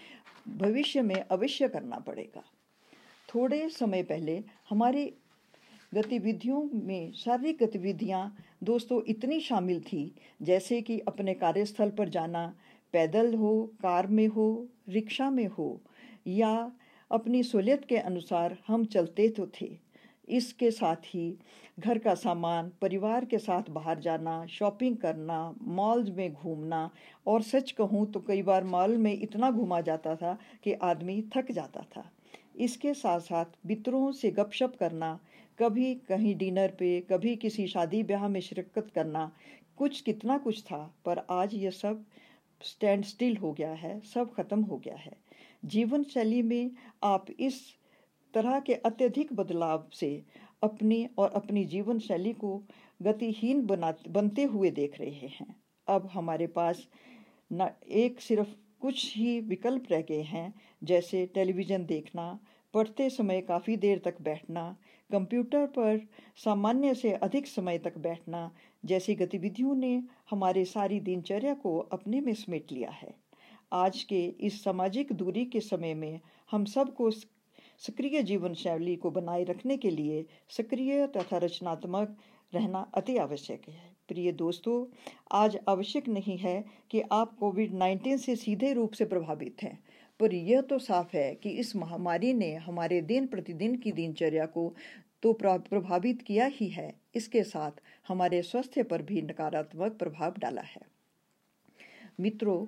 भविष्य 0.49 1.03
में 1.03 1.25
अवश्य 1.31 1.69
करना 1.69 1.99
पड़ेगा। 1.99 2.43
थोड़े 3.29 3.69
समय 3.69 4.03
पहले 4.03 4.43
हमारी 4.71 5.13
गतिविधियों 5.95 6.63
में 6.75 7.13
शारीरिक 7.13 7.63
गतिविधियाँ 7.63 8.37
दोस्तों 8.65 9.01
इतनी 9.09 9.41
शामिल 9.41 9.81
थी, 9.81 10.15
जैसे 10.43 10.81
कि 10.83 10.99
अपने 10.99 11.35
कार्यस्थल 11.35 11.91
पर 11.91 12.09
जाना, 12.09 12.55
पैदल 12.93 13.35
हो, 13.35 13.73
कार 13.83 14.07
में 14.07 14.27
हो, 14.27 14.67
रिक्शा 14.89 15.31
में 15.31 15.47
हो, 15.47 15.81
या 16.27 16.73
अपनी 17.11 17.43
सहूलियत 17.43 17.85
के 17.85 17.97
अनुसार 17.97 18.57
हम 18.67 18.85
चलते 18.85 19.29
तो 19.29 19.47
थे। 19.61 19.90
इसके 20.31 20.71
साथ 20.71 20.97
ही 21.07 21.35
घर 21.79 21.99
का 21.99 22.15
सामान, 22.15 22.71
परिवार 22.83 23.25
के 23.25 23.39
साथ 23.39 23.71
बाहर 23.71 23.99
जाना, 23.99 24.47
शॉपिंग 24.47 24.97
करना, 24.97 25.55
मॉल्स 25.63 26.11
में 26.11 26.33
घूमना 26.33 26.91
और 27.27 27.43
सच 27.43 27.71
कहूँ 27.71 28.07
तो 28.13 28.21
कई 28.21 28.43
बार 28.43 28.65
मॉल 28.65 28.97
में 28.97 29.13
इतना 29.13 29.51
घूमा 29.51 29.81
जाता 29.81 30.15
था 30.17 30.39
कि 30.65 30.73
आदमी 30.73 31.23
थक 31.37 31.53
जाता 31.53 31.87
था। 31.97 32.11
इसके 32.57 32.95
साथ 32.95 33.21
साथ 33.21 33.45
मित्रों 33.67 34.11
से 34.13 34.31
गपशप 34.31 34.77
करना, 34.81 35.19
कभी 35.59 35.95
कहीं 36.09 36.37
डिनर 36.37 36.73
पे, 36.79 37.01
कभी 37.01 37.37
किसी 37.37 37.67
शादी 37.67 38.03
ब्याह 38.03 38.29
में 38.29 38.41
शिरकत 38.41 38.91
करना, 38.95 39.31
कुछ 39.77 40.01
कितना 40.01 40.39
कुछ 40.39 40.63
था, 40.63 40.95
पर 41.05 41.23
आज 41.31 41.55
ये 41.55 41.71
सब 41.71 42.05
स्टैंड 42.61 43.05
स्टिल 43.05 43.37
हो 43.37 43.53
गया 43.53 43.73
है, 43.73 44.01
सब 44.01 44.35
खत्म 44.35 44.63
हो 44.63 44.77
गया 44.77 44.97
है। 44.97 45.13
जीवन 45.65 46.03
शैली 46.05 46.43
में 46.43 46.71
आप 47.03 47.27
इस 47.41 47.61
तरह 48.35 48.59
के 48.61 48.75
अत्यधिक 48.75 49.33
बदलाव 49.33 49.85
से 49.95 50.23
अपनी 50.63 51.09
और 51.19 51.31
अपनी 51.31 51.65
जीवन 51.65 51.99
शैली 51.99 52.33
को 52.33 52.63
गतिहीन 53.03 53.67
बना, 53.67 53.95
बनते 54.09 54.45
हुए 54.45 54.71
देख 54.71 55.01
रहे 55.01 55.29
हैं। 55.29 55.55
अब 55.89 56.09
हमारे 56.13 56.47
पास 56.47 56.87
न 57.53 57.71
एक 57.89 58.21
सिर्फ़ 58.21 58.49
कुछ 58.81 59.17
ही 59.17 59.41
विकल्प 59.41 59.85
रह 59.91 60.01
गए 60.01 60.23
हैं, 60.23 60.55
जैसे 60.85 61.27
टेलीविज़न 61.27 61.85
देखना, 61.87 62.39
पढ़ते 62.75 63.09
समय 63.11 63.41
काफ़ी 63.41 63.77
देर 63.77 64.01
तक 64.05 64.21
बैठना, 64.23 64.77
कंप्यूटर 65.11 65.67
पर 65.67 66.01
सामान्य 66.37 66.95
से 66.95 67.13
अधिक 67.13 67.47
समय 67.47 67.79
तक 67.79 67.99
बैठना 67.99 68.51
जैसी 68.85 69.15
गतिविधियों 69.15 69.75
ने 69.75 70.03
हमारे 70.31 70.65
सारी 70.65 71.01
दिनचर्या 71.01 71.55
को 71.55 71.79
अपने 71.79 72.21
में 72.21 72.33
समेट 72.35 72.73
लिया 72.73 72.91
है। 72.91 73.15
आज 73.73 74.03
के 74.03 74.25
इस 74.41 74.65
सामाजिक 74.65 75.13
दूरी 75.13 75.45
के 75.45 75.61
समय 75.61 75.95
में 75.95 76.21
हम 76.51 76.65
सबको 76.65 77.11
सक्रिय 77.81 78.23
जीवन 78.23 78.55
शैली 78.55 78.95
को 78.97 79.11
बनाए 79.11 79.45
रखने 79.45 79.77
के 79.77 79.91
लिए 79.91 80.25
सक्रिय 80.49 81.07
तथा 81.07 81.39
रचनात्मक 81.39 82.17
रहना 82.53 82.81
अति 82.95 83.17
आवश्यक 83.17 83.69
है। 83.69 83.91
प्रिय 84.09 84.33
दोस्तों, 84.33 84.85
आज 85.33 85.59
आवश्यक 85.69 86.09
नहीं 86.09 86.37
है 86.39 86.65
कि 86.91 87.03
आप 87.13 87.37
कोविड 87.39 87.73
19 87.75 88.25
से 88.25 88.37
सीधे 88.37 88.73
रूप 88.73 88.93
से 88.93 89.05
प्रभावित 89.05 89.63
हैं, 89.63 89.79
पर 90.21 90.35
यह 90.35 90.61
तो 90.61 90.79
साफ़ 90.79 91.17
है 91.17 91.35
कि 91.35 91.51
इस 91.51 91.75
महामारी 91.77 92.33
ने 92.35 92.55
हमारे 92.57 93.01
दिन 93.03 93.27
प्रतिदिन 93.27 93.77
की 93.77 93.93
दिनचर्या 93.93 94.47
को 94.47 94.75
तो 95.23 95.33
प्रभावित 95.33 96.23
किया 96.23 96.47
ही 96.47 96.69
है। 96.69 96.93
इसके 97.15 97.43
साथ 97.43 97.81
हमारे 98.09 98.43
स्वास्थ्य 98.43 98.83
पर 98.83 99.03
भी 99.03 99.23
नकारात्मक 99.23 99.97
प्रभाव 99.99 100.35
डाला 100.39 100.63
है। 100.63 100.83
मित्रों 102.21 102.67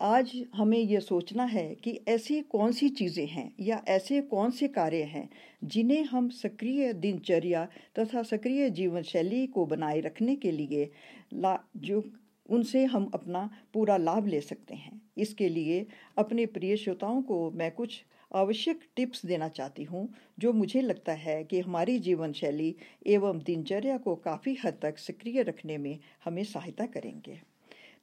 आज 0.00 0.30
हमें 0.54 0.78
यह 0.78 1.00
सोचना 1.00 1.44
है 1.44 1.64
कि 1.74 1.90
ऐसी 2.08 2.40
कौन 2.42 2.72
सी 2.72 2.88
चीज़ें 2.90 3.26
हैं 3.26 3.50
या 3.60 3.80
ऐसे 3.88 4.20
कौन 4.22 4.50
से 4.50 4.68
कार्य 4.68 5.02
हैं 5.04 5.28
जिन्हें 5.64 6.04
हम 6.04 6.28
सक्रिय 6.30 6.92
दिनचर्या 6.94 7.64
तथा 7.98 8.22
सक्रिय 8.22 8.68
जीवन 8.70 9.02
शैली 9.02 9.46
को 9.46 9.66
बनाए 9.66 10.00
रखने 10.00 10.36
के 10.36 10.52
लिए 10.52 10.90
ला, 11.34 11.58
जो 11.76 12.02
उनसे 12.48 12.84
हम 12.84 13.10
अपना 13.14 13.48
पूरा 13.74 13.96
लाभ 13.96 14.26
ले 14.26 14.40
सकते 14.40 14.74
हैं। 14.74 15.00
इसके 15.18 15.48
लिए 15.48 15.86
अपने 16.18 16.46
प्रिय 16.48 16.76
श्रोताओं 16.76 17.22
को 17.22 17.50
मैं 17.50 17.70
कुछ 17.72 18.02
आवश्यक 18.34 18.80
टिप्स 18.96 19.24
देना 19.26 19.48
चाहती 19.50 19.84
हूँ, 19.84 20.08
जो 20.38 20.52
मुझे 20.52 20.80
लगता 20.82 21.12
है 21.12 21.42
कि 21.44 21.60
हमारी 21.60 21.98
जीवन 21.98 22.32
शैली 22.32 22.74
एवं 23.06 23.38
दिनचर्या 23.46 23.98
को 23.98 24.16
काफ़ी 24.24 24.56
हद 24.64 24.78
तक 24.82 24.98
सक्रिय 24.98 25.42
रखने 25.42 25.78
में 25.78 25.98
हमें 26.24 26.44
सहायता 26.44 26.86
करेंगे। 26.86 27.40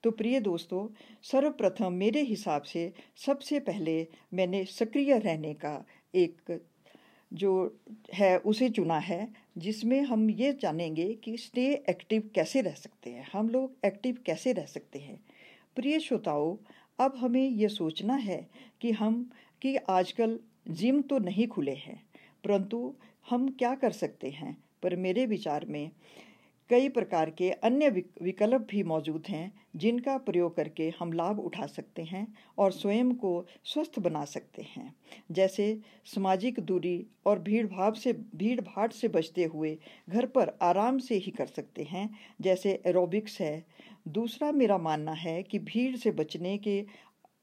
तो 0.04 0.12
प्रिय 0.12 0.40
दोस्तों, 0.40 0.88
सर्वप्रथम 1.24 1.94
मेरे 1.94 2.22
हिसाब 2.22 2.62
से 2.62 2.92
सबसे 3.16 3.60
पहले 3.60 4.08
मैंने 4.34 4.66
सक्रिय 4.66 5.18
रहने 5.18 5.54
का 5.54 5.86
एक 6.16 6.62
जो 7.34 7.80
है 8.14 8.38
उसे 8.38 8.70
चुना 8.70 8.98
है, 8.98 9.28
जिसमें 9.58 10.02
हम 10.02 10.30
ये 10.30 10.54
जानेंगे 10.54 11.14
कि 11.14 11.38
स्टे 11.38 11.66
एक्टिव 11.90 12.30
कैसे 12.36 12.62
रह 12.62 12.74
सकते 12.74 13.10
हैं, 13.10 13.28
हम 13.34 13.50
लोग 13.50 13.76
एक्टिव 13.86 14.18
कैसे 14.26 14.54
रह 14.54 14.66
सकते 14.66 15.00
हैं। 15.00 15.20
प्रिय 15.76 16.00
श्रोताओं, 16.00 16.56
अब 17.00 17.14
हमें 17.18 17.50
ये 17.50 17.68
सोचना 17.68 18.16
है 18.16 18.48
कि 18.82 18.92
हम, 18.92 19.30
कि 19.62 19.76
आजकल 19.76 20.40
जिम 20.70 21.02
तो 21.02 21.18
नहीं 21.18 21.48
खुले 21.48 21.76
हैं, 21.76 22.02
परंतु 22.44 22.96
हम 23.30 23.50
क्या 23.50 23.76
कर 23.76 23.92
सकते 23.92 24.30
हैं? 24.30 24.58
पर 24.84 24.96
मेरे 24.96 25.26
विचार 25.26 25.66
में 25.66 25.92
कई 26.70 26.90
प्रकार 26.90 27.30
के 27.30 27.50
अन्य 27.52 27.90
विकल्प 28.22 28.68
भी 28.70 28.84
मौजूद 28.84 29.24
हैं, 29.30 29.52
जिनका 29.76 30.18
प्रयोग 30.18 30.56
करके 30.56 30.90
हम 31.00 31.14
लाभ 31.14 31.40
उठा 31.40 31.66
सकते 31.66 32.04
हैं 32.04 32.28
और 32.58 32.72
स्वयं 32.72 33.12
को 33.16 33.46
स्वस्थ 33.64 34.00
बना 34.00 34.24
सकते 34.26 34.62
हैं। 34.62 34.94
जैसे 35.32 35.80
सामाजिक 36.06 36.60
दूरी 36.60 37.06
और 37.26 37.40
भीड़ 37.40 37.66
भाव 37.68 37.94
से 37.94 38.14
भीड़ 38.36 38.60
भाड़ 38.62 38.92
से 38.92 39.08
बचते 39.08 39.44
हुए 39.44 39.78
घर 40.10 40.26
पर 40.26 40.58
आराम 40.62 40.98
से 40.98 41.16
ही 41.16 41.32
कर 41.32 41.46
सकते 41.46 41.84
हैं, 41.84 42.10
जैसे 42.42 42.82
एरोबिक्स 42.86 43.40
है। 43.42 43.66
दूसरा 44.08 44.52
मेरा 44.52 44.78
मानना 44.78 45.12
है 45.12 45.42
कि 45.44 45.60
भीड़ 45.60 45.96
से 45.96 46.12
बचने 46.12 46.58
के 46.58 46.82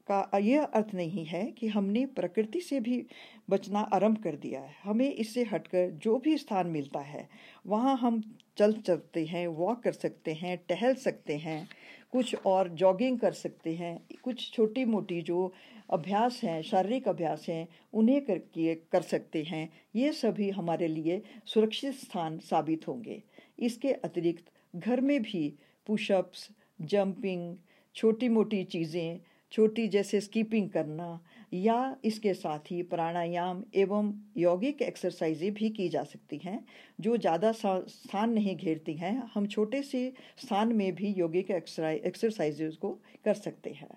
का, 0.08 0.38
यह 0.38 0.62
अर्थ 0.64 0.94
नहीं 0.94 1.24
है 1.24 1.44
कि 1.50 1.68
हमने 1.68 2.04
प्रकृति 2.06 2.60
से 2.60 2.80
भी 2.80 3.04
बचना 3.48 3.80
आरंभ 3.92 4.18
कर 4.18 4.36
दिया 4.36 4.60
है। 4.60 4.74
हमें 4.84 5.10
इससे 5.10 5.42
हटकर 5.44 5.90
जो 6.02 6.18
भी 6.18 6.36
स्थान 6.38 6.66
मिलता 6.66 7.00
है, 7.00 7.28
वहाँ 7.66 7.96
हम 7.96 8.22
चल 8.56 8.72
सकते 8.86 9.24
हैं 9.26 9.46
वॉक 9.46 9.82
कर 9.82 9.92
सकते 9.92 10.32
हैं, 10.32 10.56
टहल 10.68 10.94
सकते 10.94 11.36
हैं, 11.36 11.68
कुछ 12.12 12.34
और 12.46 12.68
जॉगिंग 12.68 13.18
कर 13.18 13.32
सकते 13.32 13.74
हैं, 13.74 13.98
कुछ 14.22 14.50
छोटी 14.52 14.84
मोटी 14.84 15.20
जो 15.22 15.52
अभ्यास 15.90 16.40
हैं, 16.44 16.60
शारीरिक 16.62 17.08
अभ्यास 17.08 17.46
हैं, 17.48 17.66
उन्हें 17.92 18.20
कर 18.24 18.38
किए, 18.38 18.74
कर 18.92 19.02
सकते 19.02 19.42
हैं। 19.42 19.68
ये 19.96 20.12
सभी 20.12 20.50
हमारे 20.50 20.88
लिए 20.88 21.22
सुरक्षित 21.46 21.94
स्थान 21.94 22.38
साबित 22.38 22.88
होंगे। 22.88 23.22
इसके 23.58 23.92
अतिरिक्त 23.92 24.44
घर 24.76 25.00
में 25.00 25.20
भी 25.22 25.54
पुशअप्स 25.86 26.48
जंपिंग 26.80 27.56
छोटी 27.94 28.28
मोटी 28.28 28.64
चीज़ें, 28.64 29.20
छोटी 29.52 29.88
जैसे 29.88 30.20
स्कीपिंग 30.20 30.70
करना 30.70 31.20
या 31.54 31.96
इसके 32.04 32.32
साथ 32.34 32.70
ही 32.70 32.82
प्राणायाम 32.84 33.62
एवं 33.75 34.12
यौगिक 34.37 34.82
एक्सरसाइजें 34.82 35.52
भी 35.54 35.68
की 35.70 35.88
जा 35.88 36.02
सकती 36.04 36.37
हैं, 36.38 36.64
जो 37.00 37.16
ज़्यादा 37.16 37.52
स्थान 37.52 38.30
नहीं 38.30 38.56
घेरती 38.56 38.94
हैं। 38.94 39.30
हम 39.34 39.46
छोटे 39.46 39.82
से 39.82 40.12
स्थान 40.38 40.73
में 40.73 40.94
भी 40.94 41.12
यौगिक 41.14 41.50
एक्सरसाइजेज 41.50 42.76
को 42.76 42.90
कर 43.25 43.34
सकते 43.37 43.70
हैं। 43.73 43.88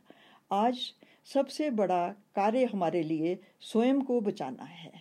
आज 0.51 0.91
सबसे 1.27 1.69
बड़ा 1.71 2.07
कार्य 2.35 2.65
हमारे 2.65 3.03
लिए 3.03 3.37
स्वयं 3.63 4.01
को 4.01 4.19
बचाना 4.21 4.63
है, 4.65 4.91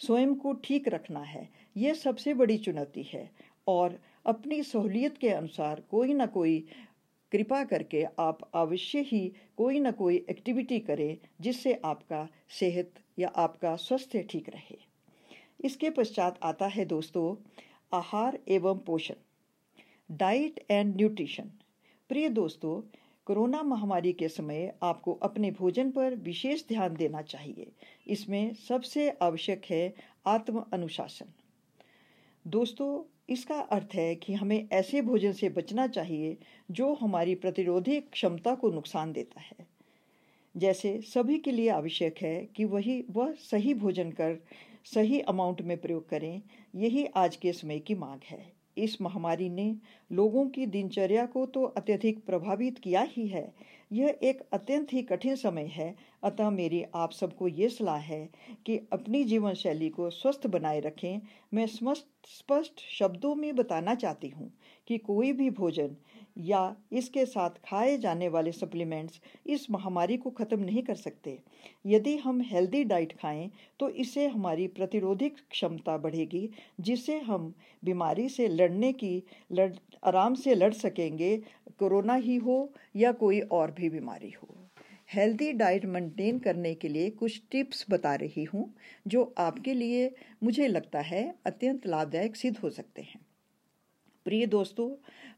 स्वयं 0.00 0.34
को 0.34 0.52
ठीक 0.64 0.88
रखना 0.88 1.20
है। 1.22 1.48
ये 1.76 1.94
सबसे 1.96 2.34
बड़ी 2.34 2.56
चुनौती 2.58 3.02
है 3.04 3.30
और 3.66 3.98
अपनी 4.26 4.62
सहूलियत 4.62 5.18
के 5.18 5.28
अनुसार 5.30 5.82
कोई 5.90 6.14
ना 6.14 6.26
कोई 6.28 6.64
कृपा 7.32 7.64
करके 7.64 8.04
आप 8.18 8.38
अवश्य 8.54 9.00
ही 9.00 9.32
कोई 9.56 9.80
ना 9.80 9.90
कोई 9.90 10.16
एक्टिविटी 10.30 10.78
करें 10.80 11.18
जिससे 11.40 11.74
आपका 11.84 12.28
सेहत 12.50 12.94
या 13.18 13.28
आपका 13.28 13.76
स्वास्थ्य 13.76 14.22
ठीक 14.22 14.48
रहे। 14.48 14.78
इसके 15.64 15.90
पश्चात 15.90 16.38
आता 16.42 16.66
है 16.66 16.84
दोस्तों, 16.84 17.36
आहार 17.92 18.38
एवं 18.48 18.78
पोषण। 18.78 19.14
डाइट 20.10 20.64
एंड 20.70 20.96
न्यूट्रिशन 20.96 21.50
प्रिय 22.08 22.28
दोस्तों, 22.28 22.80
कोरोना 23.26 23.62
महामारी 23.62 24.12
के 24.12 24.28
समय 24.28 24.72
आपको 24.82 25.12
अपने 25.22 25.50
भोजन 25.50 25.90
पर 25.90 26.14
विशेष 26.14 26.66
ध्यान 26.68 26.96
देना 26.96 27.22
चाहिए। 27.22 27.72
इसमें 28.06 28.54
सबसे 28.54 29.10
आवश्यक 29.22 29.64
है 29.70 29.94
आत्म 30.26 30.64
अनुशासन। 30.72 31.32
दोस्तों 32.46 32.90
इसका 33.30 33.60
अर्थ 33.60 33.88
है 33.94 34.14
कि 34.14 34.32
हमें 34.32 34.68
ऐसे 34.72 35.02
भोजन 35.02 35.32
से 35.32 35.48
बचना 35.48 35.86
चाहिए 35.86 36.36
जो 36.70 36.94
हमारी 36.94 37.34
प्रतिरोधी 37.34 38.00
क्षमता 38.00 38.54
को 38.54 38.70
नुकसान 38.70 39.12
देता 39.12 39.40
है। 39.40 39.66
जैसे 40.56 41.00
सभी 41.00 41.38
के 41.38 41.52
लिए 41.52 41.68
आवश्यक 41.68 42.18
है 42.18 42.48
कि 42.56 42.64
वही, 42.64 43.04
वह 43.10 43.32
सही 43.32 43.74
भोजन 43.74 44.10
कर, 44.10 44.38
सही 44.84 45.20
अमाउंट 45.20 45.62
में 45.62 45.78
प्रयोग 45.78 46.08
करें, 46.08 46.42
यही 46.74 47.06
आज 47.06 47.36
के 47.36 47.52
समय 47.52 47.78
की 47.78 47.94
मांग 47.94 48.20
है। 48.24 48.52
इस 48.78 49.02
महामारी 49.02 49.48
ने 49.48 49.76
लोगों 50.12 50.46
की 50.48 50.66
दिनचर्या 50.66 51.26
को 51.26 51.46
तो 51.46 51.64
अत्यधिक 51.64 52.24
प्रभावित 52.24 52.78
किया 52.78 53.02
ही 53.02 53.26
है 53.28 53.54
यह 53.90 54.18
एक 54.22 54.40
अत्यंत 54.52 54.92
ही 54.92 55.02
कठिन 55.02 55.36
समय 55.36 55.66
है। 55.66 55.94
अतः 56.24 56.50
मेरी 56.50 56.84
आप 56.94 57.12
सबको 57.12 57.48
ये 57.48 57.68
सलाह 57.68 57.96
है 57.96 58.28
कि 58.66 58.76
अपनी 58.92 59.24
जीवन 59.24 59.54
शैली 59.54 59.88
को 59.88 60.10
स्वस्थ 60.10 60.46
बनाए 60.46 60.80
रखें। 60.80 61.20
मैं 61.54 61.66
स्पष्ट 61.66 62.06
स्पष्ट 62.26 62.80
शब्दों 62.90 63.34
में 63.34 63.54
बताना 63.56 63.94
चाहती 63.94 64.28
हूँ 64.28 64.52
कि 64.88 64.98
कोई 64.98 65.32
भी 65.32 65.50
भोजन 65.50 65.96
या 66.38 66.76
इसके 66.92 67.24
साथ 67.26 67.58
खाए 67.64 67.96
जाने 67.98 68.28
वाले 68.28 68.52
सप्लीमेंट्स 68.52 69.20
इस 69.46 69.66
महामारी 69.70 70.16
को 70.16 70.30
ख़त्म 70.30 70.60
नहीं 70.60 70.82
कर 70.82 70.94
सकते। 70.96 71.38
यदि 71.86 72.16
हम 72.16 72.40
हेल्दी 72.42 72.82
डाइट 72.84 73.12
खाएँ 73.12 73.50
तो 73.80 73.88
इससे 73.88 74.26
हमारी 74.28 74.66
प्रतिरोधिक 74.68 75.36
क्षमता 75.50 75.96
बढ़ेगी 75.98 76.48
जिससे 76.80 77.18
हम 77.20 77.52
बीमारी 77.82 78.28
से 78.28 78.48
लड़ने 78.48 78.92
की, 78.92 79.22
लड़, 79.52 79.72
आराम 80.04 80.34
से 80.34 80.54
लड़ 80.54 80.72
सकेंगे, 80.72 81.36
कोरोना 81.78 82.14
ही 82.14 82.36
हो 82.36 82.72
या 82.96 83.12
कोई 83.12 83.40
और 83.40 83.70
भी 83.70 83.88
बीमारी 83.90 84.30
हो। 84.32 84.56
हेल्दी 85.08 85.52
डाइट 85.52 85.84
मेंटेन 85.84 86.38
करने 86.38 86.74
के 86.74 86.88
लिए 86.88 87.10
कुछ 87.10 87.40
टिप्स 87.50 87.84
बता 87.90 88.14
रही 88.14 88.44
हूँ, 88.44 88.72
जो 89.06 89.34
आपके 89.38 89.74
लिए 89.74 90.10
मुझे 90.42 90.66
लगता 90.68 91.00
है 91.00 91.22
अत्यंत 91.46 91.86
लाभदायक 91.86 92.36
सिद्ध 92.36 92.56
हो 92.58 92.70
सकते 92.70 93.02
हैं। 93.02 93.20
प्रिय 94.26 94.46
दोस्तों, 94.46 94.90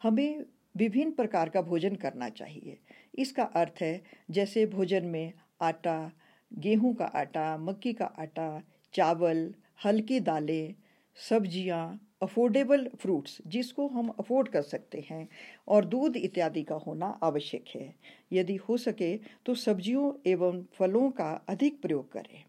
हमें 0.03 0.45
विभिन्न 0.75 1.13
प्रकार 1.13 1.49
का 1.49 1.63
भोजन 1.63 1.97
करना 1.97 2.29
चाहिए। 2.31 2.79
इसका 3.15 3.45
अर्थ 3.45 3.83
है, 3.83 4.03
जैसे 4.31 4.67
भोजन 4.67 5.07
में 5.07 5.33
आटा, 5.61 6.13
गेहूँ 6.51 6.95
का 6.95 7.05
आटा, 7.05 7.57
मक्की 7.59 7.93
का 7.93 8.05
आटा, 8.05 8.63
चावल, 8.95 9.53
हल्की 9.85 10.21
दालें, 10.21 10.75
सब्ज़ियाँ 11.19 12.01
अफोर्डेबल 12.23 12.87
फ्रूट्स 13.01 13.39
जिसको 13.47 13.87
हम 13.89 14.09
अफोर्ड 14.11 14.49
कर 14.49 14.63
सकते 14.63 15.05
हैं 15.11 15.29
और 15.69 15.85
दूध 15.85 16.17
इत्यादि 16.17 16.63
का 16.63 16.75
होना 16.77 17.07
आवश्यक 17.23 17.65
है। 17.75 17.95
यदि 18.33 18.57
हो 18.59 18.77
सके 18.77 19.17
तो 19.47 19.55
सब्जियों 19.55 20.13
एवं 20.27 20.63
फलों 20.75 21.11
का 21.11 21.31
अधिक 21.49 21.81
प्रयोग 21.83 22.13
करें। 22.13 22.45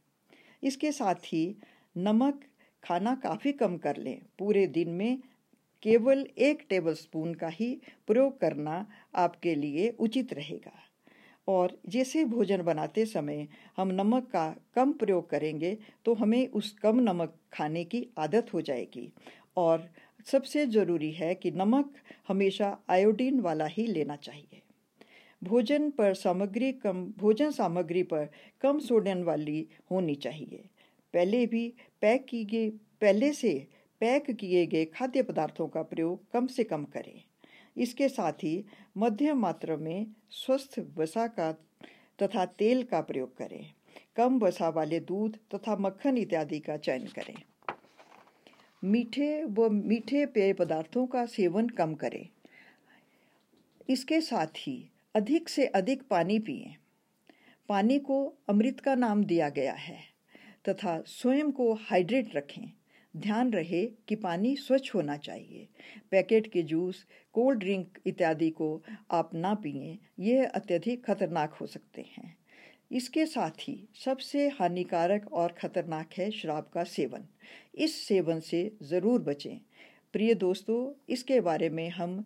इसके 0.64 0.92
साथ 0.92 1.26
ही 1.26 1.44
नमक 1.96 2.42
खाना 2.84 3.16
काफ़ी 3.16 3.52
कम 3.54 3.78
कर 3.78 3.98
लें। 3.98 4.22
पूरे 4.40 4.66
दिन 4.68 4.90
में 4.90 5.18
केवल 5.84 6.26
एक 6.40 6.66
टेबल 6.70 6.94
स्पून 6.94 7.34
का 7.34 7.48
ही 7.48 7.74
प्रयोग 8.08 8.40
करना 8.40 8.86
आपके 9.16 9.56
लिए 9.56 9.90
उचित 10.00 10.34
रहेगा। 10.34 10.72
और 11.48 11.78
जैसे 11.90 12.24
भोजन 12.26 12.62
बनाते 12.62 13.06
समय 13.06 13.48
हम 13.78 13.92
नमक 13.92 14.28
का 14.28 14.48
कम 14.76 14.92
प्रयोग 14.92 15.30
करेंगे 15.30 15.78
तो 16.06 16.14
हमें 16.14 16.48
उस 16.48 16.72
कम 16.74 17.00
नमक 17.00 17.36
खाने 17.54 17.84
की 17.84 18.06
आदत 18.18 18.54
हो 18.54 18.62
जाएगी। 18.62 19.12
और 19.58 19.90
सबसे 20.28 20.66
ज़रूरी 20.66 21.12
है 21.12 21.34
कि 21.36 21.52
नमक 21.52 21.94
हमेशा 22.28 22.78
आयोडीन 22.90 23.40
वाला 23.40 23.66
ही 23.66 23.88
लेना 23.88 24.16
चाहिए। 24.16 24.62
भोजन 25.42 25.90
पर 25.90 26.14
सामग्री 26.14 26.72
कम, 26.72 27.06
भोजन 27.18 27.52
सामग्री 27.52 28.04
पर 28.04 28.30
कम 28.62 28.80
सोडियम 28.80 29.24
वाली 29.24 29.68
होनी 29.92 30.16
चाहिए। 30.16 30.64
पहले 31.14 31.46
भी 31.46 31.68
पैक 32.02 32.26
की 32.26 32.44
गई 32.46 32.70
पहले 33.02 33.32
से 33.34 33.52
पैक 34.04 34.32
किए 34.32 34.66
गए 34.66 34.86
खाद्य 34.86 35.24
पदार्थों 35.24 35.68
का 35.68 35.82
प्रयोग 35.82 36.32
कम 36.32 36.48
से 36.48 36.64
कम 36.64 36.84
करें। 36.84 37.24
इसके 37.78 38.10
साथ 38.10 38.34
ही 38.34 38.66
मध्यम 38.98 39.38
मात्रा 39.38 39.78
में 39.78 40.08
स्वस्थ 40.30 40.80
वसा 40.96 41.28
का 41.28 41.52
तथा 42.22 42.46
तेल 42.46 42.84
का 42.84 43.02
प्रयोग 43.02 43.38
करें। 43.38 43.74
कम 44.16 44.40
वसा 44.40 44.70
वाले 44.70 45.00
दूध 45.00 45.38
तथा 45.56 45.76
मक्खन 45.76 46.18
इत्यादि 46.18 46.60
का 46.60 46.78
चयन 46.78 47.06
करें। 47.08 47.36
मीठे 48.84 49.44
व 49.44 49.70
मीठे 49.70 50.26
पेय 50.26 50.54
पदार्थों 50.54 51.08
का 51.08 51.26
सेवन 51.26 51.70
कम 51.70 51.94
करें। 51.94 52.28
इसके 53.90 54.22
साथ 54.22 54.48
ही 54.58 54.90
अधिक 55.16 55.50
से 55.50 55.66
अधिक 55.66 56.04
पानी 56.04 56.40
पिए। 56.40 56.76
पानी 57.70 58.00
को 58.00 58.34
अमृत 58.50 58.80
का 58.80 58.96
नाम 58.96 59.24
दिया 59.24 59.50
गया 59.50 59.74
है 59.74 60.00
तथा 60.70 61.02
स्वयं 61.08 61.52
को 61.52 61.74
हाइड्रेट 61.74 62.36
रखें। 62.36 62.72
ध्यान 63.14 63.52
रहे 63.54 63.86
कि 64.08 64.16
पानी 64.16 64.56
स्वच्छ 64.56 64.94
होना 64.96 65.18
चाहिए। 65.18 65.68
पैकेट 66.12 66.48
के 66.48 66.62
जूस, 66.64 67.06
कोल्ड 67.36 67.60
ड्रिंक 67.60 68.00
इत्यादि 68.06 68.50
को 68.50 68.82
आप 69.12 69.34
ना 69.34 69.54
पिए 69.54 69.98
यह 70.20 70.46
अत्यधिक 70.46 71.06
खतरनाक 71.06 71.54
हो 71.54 71.66
सकते 71.66 72.06
हैं। 72.18 72.36
इसके 72.92 73.26
साथ 73.26 73.60
ही 73.60 73.78
सबसे 73.96 74.48
हानिकारक 74.50 75.32
और 75.34 75.56
ख़तरनाक 75.58 76.14
है 76.18 76.30
शराब 76.32 76.70
का 76.74 76.84
सेवन। 76.84 77.28
इस 77.76 77.96
सेवन 78.08 78.40
से 78.40 78.72
ज़रूर 78.84 79.22
बचें। 79.22 79.58
प्रिय 80.14 80.34
दोस्तों, 80.34 80.92
इसके 81.10 81.40
बारे 81.42 81.70
में 81.70 81.90
हम 81.90 82.24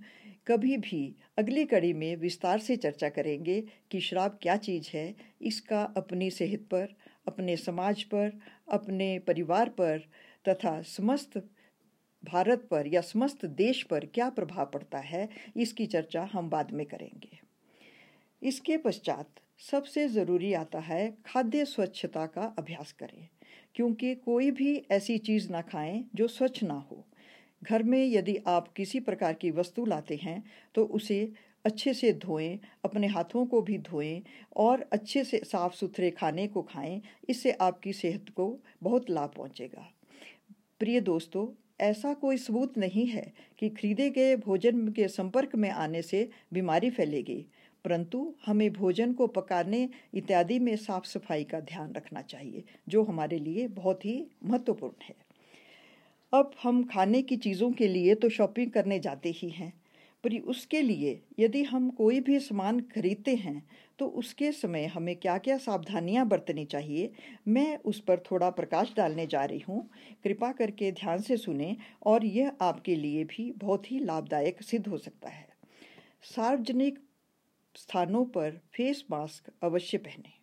कभी 0.48 0.78
भी 0.78 1.16
अगली 1.38 1.64
कड़ी 1.66 1.92
में 1.94 2.16
विस्तार 2.16 2.60
से 2.60 2.76
चर्चा 2.76 3.10
करेंगे 3.10 3.62
कि 3.92 4.00
शराब 4.00 4.38
क्या 4.42 4.56
चीज़ 4.58 4.90
है, 4.94 5.16
इसका 5.42 5.82
अपनी 5.98 6.30
सेहत 6.32 6.68
पर, 6.72 6.88
अपने 7.28 7.56
समाज 7.58 8.04
पर, 8.04 8.32
अपने 8.72 9.18
परिवार 9.20 9.70
पर 9.70 10.04
तथा 10.48 10.82
समस्त 10.88 11.38
भारत 12.24 12.68
पर 12.72 12.88
या 12.88 13.02
समस्त 13.02 13.46
देश 13.46 13.82
पर 13.84 14.06
क्या 14.06 14.30
प्रभाव 14.30 14.66
पड़ता 14.66 14.98
है, 14.98 15.28
इसकी 15.56 15.86
चर्चा 15.86 16.30
हम 16.34 16.50
बाद 16.50 16.72
में 16.72 16.86
करेंगे। 16.86 17.40
इसके 18.42 18.78
पश्चात 18.78 19.40
सबसे 19.62 20.08
ज़रूरी 20.08 20.54
आता 20.54 20.80
है 20.80 21.18
खाद्य 21.26 21.66
स्वच्छता 21.66 22.26
का 22.26 22.54
अभ्यास 22.60 22.92
करें, 22.92 23.28
क्योंकि 23.76 24.14
कोई 24.16 24.52
भी 24.52 24.76
ऐसी 24.92 25.18
चीज़ 25.18 25.50
ना 25.52 25.62
खाएँ 25.64 26.04
जो 26.16 26.28
स्वच्छ 26.28 26.64
ना 26.64 26.74
हो। 26.92 27.04
घर 27.62 27.84
में 27.84 28.06
यदि 28.06 28.38
आप 28.48 28.68
किसी 28.74 29.00
प्रकार 29.00 29.34
की 29.34 29.52
वस्तु 29.52 29.86
लाते 29.86 30.16
हैं 30.16 30.44
तो 30.76 30.84
उसे 30.86 31.20
अच्छे 31.66 31.94
से 31.94 32.12
धोएँ, 32.16 32.60
अपने 32.86 33.08
हाथों 33.08 33.46
को 33.46 33.62
भी 33.62 33.78
धोएँ 33.82 34.22
और 34.56 34.86
अच्छे 34.92 35.24
से 35.24 35.42
साफ़ 35.46 35.76
सुथरे 35.76 36.12
खाने 36.12 36.48
को 36.48 36.62
खाएँ, 36.64 37.02
इससे 37.30 37.52
आपकी 37.52 37.94
सेहत 37.94 38.30
को 38.36 38.56
बहुत 38.84 39.10
लाभ 39.10 39.34
पहुंचेगा। 39.38 39.92
प्रिय 40.82 41.00
दोस्तों, 41.02 41.48
ऐसा 41.80 42.14
कोई 42.14 42.38
सबूत 42.38 42.78
नहीं 42.78 43.06
है 43.08 43.32
कि 43.60 43.70
खरीदे 43.70 44.10
गए 44.10 44.36
भोजन 44.36 44.88
के 44.88 45.08
संपर्क 45.08 45.56
में 45.56 45.70
आने 45.70 46.02
से 46.02 46.30
बीमारी 46.54 46.90
फैलेगी, 46.90 47.46
परंतु 47.86 48.34
हमें 48.46 48.72
भोजन 48.74 49.14
को 49.14 49.28
पकाने 49.28 49.90
इत्यादि 50.14 50.60
में 50.60 50.76
साफ़ 50.76 51.06
सफ़ाई 51.06 51.44
का 51.44 51.60
ध्यान 51.62 51.94
रखना 51.94 52.22
चाहिए, 52.22 52.64
जो 52.90 53.04
हमारे 53.04 53.40
लिए 53.40 53.68
बहुत 53.68 54.06
ही 54.06 54.24
महत्वपूर्ण 54.46 55.04
है। 55.04 55.16
अब 56.34 56.52
हम 56.64 56.84
खाने 56.84 57.22
की 57.22 57.38
चीज़ों 57.38 57.72
के 57.72 57.88
लिए 57.88 58.16
तो 58.16 58.30
शॉपिंग 58.30 58.72
करने 58.72 59.00
जाते 59.00 59.30
ही 59.36 59.50
हैं, 59.50 59.74
पर 60.24 60.38
उसके 60.42 60.82
लिए 60.82 61.20
यदि 61.40 61.64
हम 61.64 61.90
कोई 61.90 62.20
भी 62.20 62.40
सामान 62.40 62.80
खरीदते 62.94 63.36
हैं 63.36 63.62
तो 64.00 64.06
उसके 64.08 64.52
समय 64.52 64.86
हमें 64.86 65.16
क्या 65.16 65.38
क्या 65.38 65.58
सावधानियाँ 65.58 66.26
बरतनी 66.28 66.66
चाहिए, 66.66 67.12
मैं 67.48 67.78
उस 67.78 68.00
पर 68.00 68.20
थोड़ा 68.32 68.50
प्रकाश 68.50 68.94
डालने 68.98 69.26
जा 69.28 69.44
रही 69.46 69.60
हूँ। 69.60 69.90
कृपा 70.24 70.52
करके 70.52 70.92
ध्यान 70.92 71.22
से 71.22 71.38
सुने 71.38 71.76
और 72.06 72.26
यह 72.26 72.52
आपके 72.62 72.96
लिए 72.96 73.24
भी 73.24 73.52
बहुत 73.58 73.92
ही 73.92 74.00
लाभदायक 74.00 74.62
सिद्ध 74.62 74.88
हो 74.88 74.98
सकता 74.98 75.30
है। 75.30 75.48
सार्वजनिक 76.24 77.00
स्थानों 77.76 78.26
पर 78.26 78.62
फेस 78.74 79.04
मास्क 79.12 79.52
अवश्य 79.64 79.98
पहने। 79.98 80.36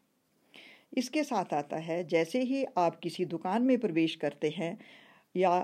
इसके 0.97 1.23
साथ 1.25 1.55
आता 1.55 1.77
है, 1.77 2.03
जैसे 2.05 2.43
ही 2.43 2.65
आप 2.79 2.99
किसी 3.01 3.25
दुकान 3.25 3.63
में 3.63 3.79
प्रवेश 3.79 4.15
करते 4.15 4.49
हैं 4.49 4.79
या 5.35 5.61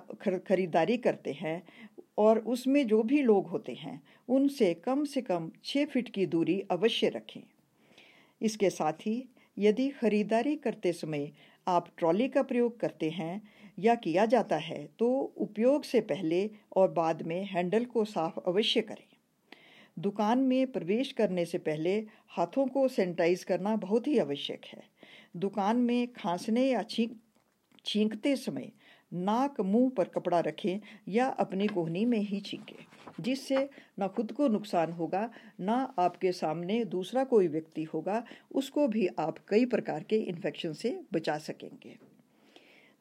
खरीदारी 0.46 0.96
करते 0.96 1.32
हैं 1.32 1.62
और 2.18 2.38
उसमें 2.38 2.86
जो 2.86 3.02
भी 3.02 3.22
लोग 3.22 3.46
होते 3.46 3.72
हैं, 3.72 4.00
उनसे 4.28 4.72
कम 4.74 5.04
से 5.04 5.20
कम 5.22 5.50
छः 5.64 5.84
फीट 5.84 6.08
की 6.08 6.26
दूरी 6.26 6.60
अवश्य 6.70 7.08
रखें। 7.08 7.42
इसके 8.42 8.70
साथ 8.70 8.92
ही 8.92 9.24
यदि 9.58 9.88
खरीदारी 9.90 10.56
करते 10.56 10.92
समय 10.92 11.30
आप 11.66 11.88
ट्रॉली 11.98 12.28
का 12.28 12.42
प्रयोग 12.42 12.78
करते 12.80 13.10
हैं 13.10 13.40
या 13.78 13.94
किया 13.94 14.26
जाता 14.26 14.56
है 14.56 14.84
तो 14.98 15.10
उपयोग 15.36 15.84
से 15.84 16.00
पहले 16.00 16.50
और 16.76 16.90
बाद 16.90 17.22
में 17.22 17.44
हैंडल 17.44 17.84
को 17.84 18.04
साफ़ 18.04 18.38
अवश्य 18.46 18.80
करें। 18.80 19.06
दुकान 19.98 20.38
में 20.38 20.72
प्रवेश 20.72 21.12
करने 21.12 21.44
से 21.44 21.58
पहले 21.58 21.96
हाथों 22.28 22.66
को 22.66 22.86
सैनिटाइज 22.88 23.44
करना 23.44 23.76
बहुत 23.76 24.06
ही 24.06 24.18
आवश्यक 24.18 24.64
है। 24.64 24.82
दुकान 25.36 25.76
में 25.76 26.12
खांसने 26.12 26.66
या 26.70 26.82
छींक, 26.82 27.20
छींकते 27.84 28.36
समय 28.36 28.70
नाक, 29.12 29.60
मुँह 29.60 29.90
पर 29.90 30.08
कपड़ा 30.08 30.40
रखें 30.40 30.80
या 31.08 31.26
अपनी 31.26 31.66
कोहनी 31.66 32.04
में 32.04 32.18
ही 32.18 32.40
छींकें, 32.40 32.84
जिससे 33.20 33.68
ना 33.98 34.08
खुद 34.08 34.32
को 34.32 34.48
नुकसान 34.48 34.92
होगा, 34.92 35.30
ना 35.60 35.94
आपके 35.98 36.32
सामने 36.32 36.84
दूसरा 36.86 37.24
कोई 37.24 37.48
व्यक्ति 37.48 37.84
होगा, 37.84 38.22
उसको 38.54 38.86
भी 38.88 39.06
आप 39.18 39.38
कई 39.48 39.64
प्रकार 39.66 40.02
के 40.02 40.16
इन्फेक्शन 40.18 40.72
से 40.72 40.98
बचा 41.12 41.38
सकेंगे। 41.38 41.96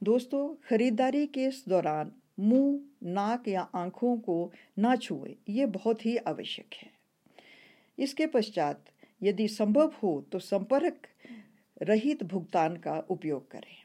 दोस्तों, 0.02 0.48
खरीदारी 0.70 1.26
के 1.28 1.50
दौरान 1.70 2.12
मुँह, 2.40 2.80
नाक 3.06 3.48
या 3.48 3.62
आँखों 3.76 4.16
को 4.18 4.52
ना 4.78 4.96
छुए, 4.96 5.36
ये 5.50 5.66
बहुत 5.68 6.06
ही 6.06 6.16
आवश्यक 6.18 6.74
है। 6.74 6.92
इसके 7.98 8.26
पश्चात 8.28 8.86
यदि 9.22 9.48
संभव 9.48 9.94
हो 10.04 10.12
तो 10.32 10.40
संपर्क 10.40 11.08
रहित 11.82 12.24
भुगतान 12.24 12.76
का 12.78 12.98
उपयोग 13.10 13.50
करें, 13.52 13.76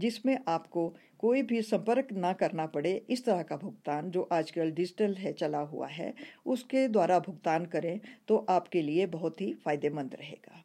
जिसमें 0.00 0.38
आपको 0.48 0.94
कोई 1.20 1.42
भी 1.42 1.60
संपर्क 1.62 2.12
ना 2.12 2.32
करना 2.32 2.66
पड़े, 2.66 2.94
इस 3.10 3.24
तरह 3.24 3.42
का 3.42 3.56
भुगतान 3.56 4.10
जो 4.10 4.28
आजकल 4.32 4.70
डिजिटल 4.70 5.14
है, 5.14 5.32
चला 5.32 5.58
हुआ 5.60 5.86
है, 5.88 6.14
उसके 6.46 6.86
द्वारा 6.88 7.18
भुगतान 7.18 7.66
करें 7.66 8.00
तो 8.28 8.36
आपके 8.50 8.82
लिए 8.82 9.06
बहुत 9.08 9.40
ही 9.40 9.52
फ़ायदेमंद 9.64 10.14
रहेगा। 10.14 10.62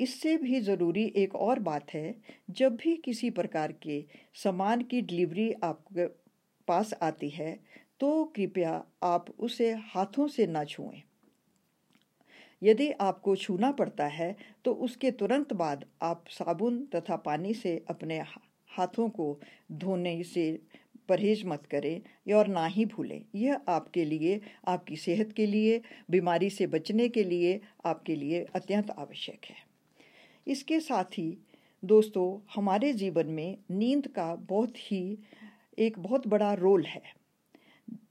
इससे 0.00 0.36
भी 0.36 0.60
ज़रूरी 0.60 1.04
एक 1.16 1.34
और 1.36 1.58
बात 1.60 1.92
है, 1.94 2.14
जब 2.50 2.76
भी 2.76 2.96
किसी 2.96 3.30
प्रकार 3.30 3.72
के 3.82 4.04
सामान 4.34 4.82
की 4.82 5.00
डिलीवरी 5.02 5.52
आपके 5.64 6.06
पास 6.68 6.94
आती 7.02 7.28
है 7.30 7.58
तो 8.00 8.24
कृपया 8.36 8.82
आप 9.02 9.26
उसे 9.38 9.72
हाथों 9.86 10.26
से 10.28 10.46
ना 10.46 10.64
छुएँ। 10.64 11.02
यदि 12.62 12.90
आपको 13.00 13.36
छूना 13.36 13.70
पड़ता 13.72 14.06
है 14.08 14.34
तो 14.64 14.72
उसके 14.84 15.10
तुरंत 15.12 15.52
बाद 15.52 15.84
आप 16.02 16.24
साबुन 16.30 16.84
तथा 16.94 17.16
पानी 17.22 17.54
से 17.54 17.82
अपने 17.90 18.18
हाथों 18.76 19.08
को 19.08 19.40
धोने 19.72 20.22
से 20.22 20.58
परहेज 21.08 21.44
मत 21.46 21.66
करें 21.66 22.00
या 22.28 22.38
और 22.38 22.46
ना 22.46 22.66
ही 22.66 22.84
भूलें। 22.84 23.24
यह 23.34 23.60
आपके 23.68 24.04
लिए, 24.04 24.40
आपकी 24.68 24.96
सेहत 24.96 25.32
के 25.32 25.46
लिए, 25.46 25.80
बीमारी 26.10 26.50
से 26.50 26.66
बचने 26.66 27.08
के 27.08 27.24
लिए 27.24 27.60
आपके 27.84 28.16
लिए 28.16 28.46
अत्यंत 28.54 28.90
आवश्यक 28.90 29.44
है। 29.44 29.56
इसके 30.46 30.80
साथ 30.80 31.04
ही 31.04 31.38
दोस्तों, 31.84 32.46
हमारे 32.54 32.92
जीवन 32.92 33.26
में 33.26 33.58
नींद 33.70 34.08
का 34.08 34.34
बहुत 34.34 34.74
ही, 34.76 35.18
एक 35.78 35.98
बहुत 35.98 36.26
बड़ा 36.26 36.54
रोल 36.54 36.84
है। 36.84 37.02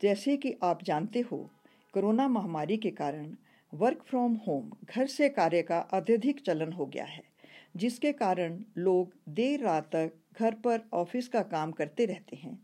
जैसे 0.02 0.38
कि 0.38 0.56
आप 0.64 0.84
जानते 0.84 1.20
हो, 1.20 1.50
कोरोना 1.94 2.28
महामारी 2.28 2.78
के 2.78 2.92
कारण 2.92 3.36
वर्क 3.74 4.04
फ्रॉम 4.08 4.36
होम, 4.48 4.72
घर 4.86 5.08
से 5.08 5.30
कार्य 5.30 5.62
का 5.62 5.80
अत्यधिक 5.80 6.40
चलन 6.40 6.72
हो 6.72 6.86
गया 6.86 7.06
है, 7.06 7.24
जिसके 7.76 8.12
कारण 8.12 8.64
लोग 8.78 9.14
देर 9.30 9.60
रात 9.60 9.86
तक 9.96 10.12
घर 10.40 10.54
पर 10.54 10.82
ऑफ़िस 10.94 11.28
का 11.28 11.42
काम 11.42 11.72
करते 11.72 12.06
रहते 12.06 12.36
हैं, 12.36 12.60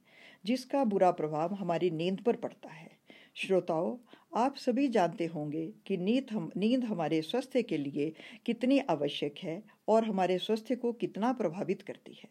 जिसका 0.46 0.84
बुरा 0.84 1.12
प्रभाव 1.12 1.54
हमारी 1.54 1.90
नींद 1.90 2.22
पर 2.22 2.36
पड़ता 2.36 2.70
है। 2.70 2.90
श्रोताओं, 3.36 3.98
आप 4.36 4.56
सभी 4.56 4.88
जानते 4.88 5.26
होंगे 5.26 5.74
कि 5.86 5.98
नींद 5.98 6.26
हम, 6.32 6.52
नींद 6.58 6.84
हमारे 6.84 7.22
स्वास्थ्य 7.22 7.64
के 7.64 7.78
लिए 7.78 8.14
कितनी 8.46 8.80
आवश्यक 8.80 9.36
है 9.44 9.64
और 9.88 10.04
हमारे 10.04 10.38
स्वास्थ्य 10.38 10.76
को 10.76 10.92
कितना 10.94 11.34
प्रभावित 11.34 11.82
करती 11.82 12.14
है। 12.14 12.30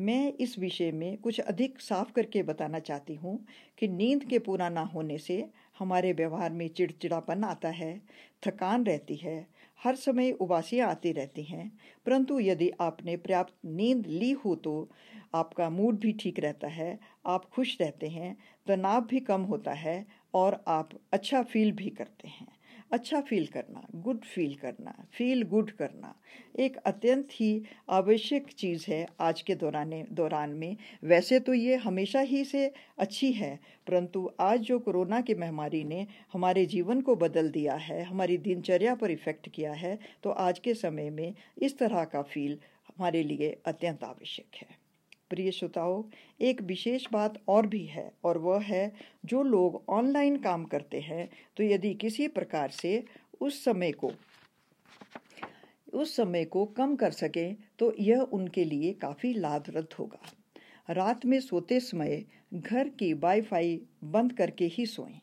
मैं 0.00 0.32
इस 0.32 0.58
विषय 0.58 0.92
में 0.92 1.16
कुछ 1.18 1.40
अधिक 1.40 1.80
साफ़ 1.80 2.12
करके 2.12 2.42
बताना 2.42 2.78
चाहती 2.78 3.14
हूँ 3.14 3.46
कि 3.78 3.88
नींद 3.88 4.24
के 4.24 4.38
पूरा 4.38 4.68
ना 4.68 4.80
होने 4.80 5.18
से 5.18 5.50
हमारे 5.78 6.12
व्यवहार 6.12 6.52
में 6.52 6.68
चिड़चिड़ापन 6.68 7.44
आता 7.44 7.68
है, 7.68 8.00
थकान 8.46 8.84
रहती 8.84 9.16
है, 9.16 9.46
हर 9.84 9.94
समय 9.94 10.30
उबासियाँ 10.32 10.88
आती 10.88 11.12
रहती 11.12 11.42
हैं। 11.42 11.70
परंतु 12.06 12.38
यदि 12.40 12.70
आपने 12.80 13.16
पर्याप्त 13.16 13.54
नींद 13.64 14.06
ली 14.06 14.30
हो 14.44 14.54
तो 14.54 14.88
आपका 15.34 15.68
मूड 15.70 15.98
भी 15.98 16.12
ठीक 16.12 16.38
रहता 16.40 16.68
है, 16.68 16.98
आप 17.26 17.44
खुश 17.44 17.76
रहते 17.80 18.08
हैं, 18.08 18.36
तनाव 18.66 19.00
भी 19.00 19.20
कम 19.20 19.42
होता 19.42 19.72
है 19.72 20.04
और 20.34 20.62
आप 20.68 20.90
अच्छा 21.12 21.42
फील 21.42 21.72
भी 21.72 21.90
करते 21.90 22.28
हैं। 22.28 22.46
अच्छा 22.94 23.20
फील 23.20 23.46
करना 23.46 23.80
गुड 23.96 24.24
फील 24.24 24.54
करना 24.54 24.92
फील 25.12 25.42
गुड 25.44 25.70
करना, 25.70 26.14
एक 26.58 26.76
अत्यंत 26.86 27.28
ही 27.32 27.62
आवश्यक 27.90 28.52
चीज़ 28.52 28.84
है 28.88 29.06
आज 29.20 29.40
के 29.42 29.54
दौरान 29.54 29.90
दौरान 30.12 30.50
में। 30.50 30.76
वैसे 31.04 31.40
तो 31.40 31.54
ये 31.54 31.76
हमेशा 31.76 32.20
ही 32.22 32.44
से 32.44 32.70
अच्छी 32.98 33.32
है, 33.32 33.54
परंतु 33.86 34.30
आज 34.40 34.60
जो 34.60 34.78
कोरोना 34.78 35.20
की 35.20 35.34
महामारी 35.34 35.82
ने 35.84 36.06
हमारे 36.32 36.64
जीवन 36.66 37.00
को 37.00 37.16
बदल 37.16 37.50
दिया 37.50 37.74
है, 37.76 38.02
हमारी 38.04 38.36
दिनचर्या 38.38 38.94
पर 38.94 39.10
इफ़ेक्ट 39.10 39.48
किया 39.48 39.72
है 39.74 39.98
तो 40.22 40.30
आज 40.30 40.58
के 40.58 40.74
समय 40.76 41.10
में 41.10 41.34
इस 41.58 41.78
तरह 41.78 42.04
का 42.04 42.22
फील 42.24 42.58
हमारे 42.88 43.22
लिए 43.22 43.56
अत्यंत 43.66 44.04
आवश्यक 44.04 44.56
है। 44.56 44.83
प्रिय 45.34 45.50
श्रोताओं 45.50 46.02
एक 46.40 46.60
विशेष 46.62 47.06
बात 47.12 47.38
और 47.48 47.66
भी 47.66 47.84
है, 47.86 48.10
और 48.24 48.38
वह 48.38 48.60
है, 48.62 48.92
जो 49.24 49.42
लोग 49.42 49.82
ऑनलाइन 49.88 50.36
काम 50.36 50.64
करते 50.64 51.00
हैं 51.00 51.28
तो 51.56 51.62
यदि 51.64 51.92
किसी 51.94 52.28
प्रकार 52.28 52.70
से 52.72 53.02
उस 53.40 53.62
समय 53.64 53.92
को, 53.94 54.10
उस 55.92 56.14
समय 56.16 56.44
को 56.44 56.64
कम 56.76 56.94
कर 56.96 57.10
सकें 57.12 57.56
तो 57.78 57.92
यह 58.00 58.20
उनके 58.32 58.64
लिए 58.64 58.92
काफ़ी 58.92 59.32
लाभप्रद 59.34 59.94
होगा। 59.98 60.20
रात 60.88 61.26
में 61.26 61.38
सोते 61.40 61.80
समय 61.80 62.24
घर 62.54 62.88
की 62.98 63.12
वाईफाई 63.14 63.80
बंद 64.06 64.32
करके 64.32 64.66
ही 64.72 64.86
सोएँ। 64.86 65.20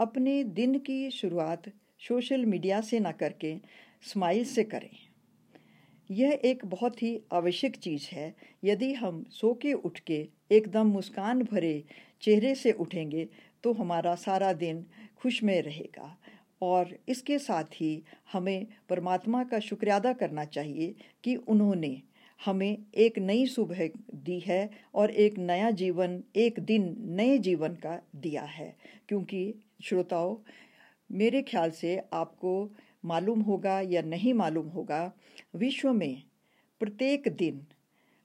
अपने 0.00 0.42
दिन 0.52 0.78
की 0.80 1.10
शुरुआत 1.12 1.70
सोशल 2.00 2.44
मीडिया 2.46 2.80
से 2.82 3.00
ना 3.00 3.12
करके 3.14 3.56
स्माइल 4.04 4.44
से 4.44 4.64
करें। 4.64 4.90
यह 6.12 6.40
एक 6.44 6.64
बहुत 6.64 7.02
ही 7.02 7.20
आवश्यक 7.32 7.76
चीज़ 7.76 8.08
है। 8.12 8.34
यदि 8.64 8.92
हम 8.92 9.24
सो 9.30 9.54
के 9.54 9.72
उठ 9.72 9.98
के 9.98 10.28
एकदम 10.52 10.86
मुस्कान 10.86 11.42
भरे 11.42 11.84
चेहरे 12.20 12.54
से 12.54 12.72
उठेंगे 12.72 13.28
तो 13.62 13.72
हमारा 13.72 14.14
सारा 14.14 14.52
दिन 14.52 14.86
खुशमय 15.18 15.60
रहेगा। 15.60 16.18
और 16.62 16.98
इसके 17.08 17.38
साथ 17.38 17.64
ही 17.64 18.04
हमें 18.32 18.66
परमात्मा 18.88 19.44
का 19.44 19.58
शुक्रियादा 19.58 20.12
करना 20.12 20.44
चाहिए 20.44 20.94
कि 21.24 21.36
उन्होंने 21.36 22.02
हमें 22.44 22.78
एक 22.94 23.18
नई 23.18 23.46
सुबह 23.46 23.86
दी 24.14 24.40
है 24.40 24.70
और 24.94 25.10
एक 25.10 25.38
नया 25.38 25.70
जीवन, 25.70 26.24
एक 26.36 26.60
दिन 26.60 26.96
नए 26.98 27.38
जीवन 27.38 27.68
का 27.68 28.02
दिया 28.16 28.42
है। 28.42 28.76
क्योंकि, 29.08 29.54
श्रोताओं, 29.84 30.36
मेरे 31.12 31.42
ख्याल 31.42 31.70
से 31.70 32.02
आपको 32.12 32.70
मालूम 33.04 33.40
होगा 33.40 33.80
या 33.80 34.02
नहीं 34.02 34.34
मालूम 34.34 34.66
होगा, 34.66 35.12
विश्व 35.54 35.92
में 35.92 36.22
प्रत्येक 36.80 37.28
दिन 37.28 37.66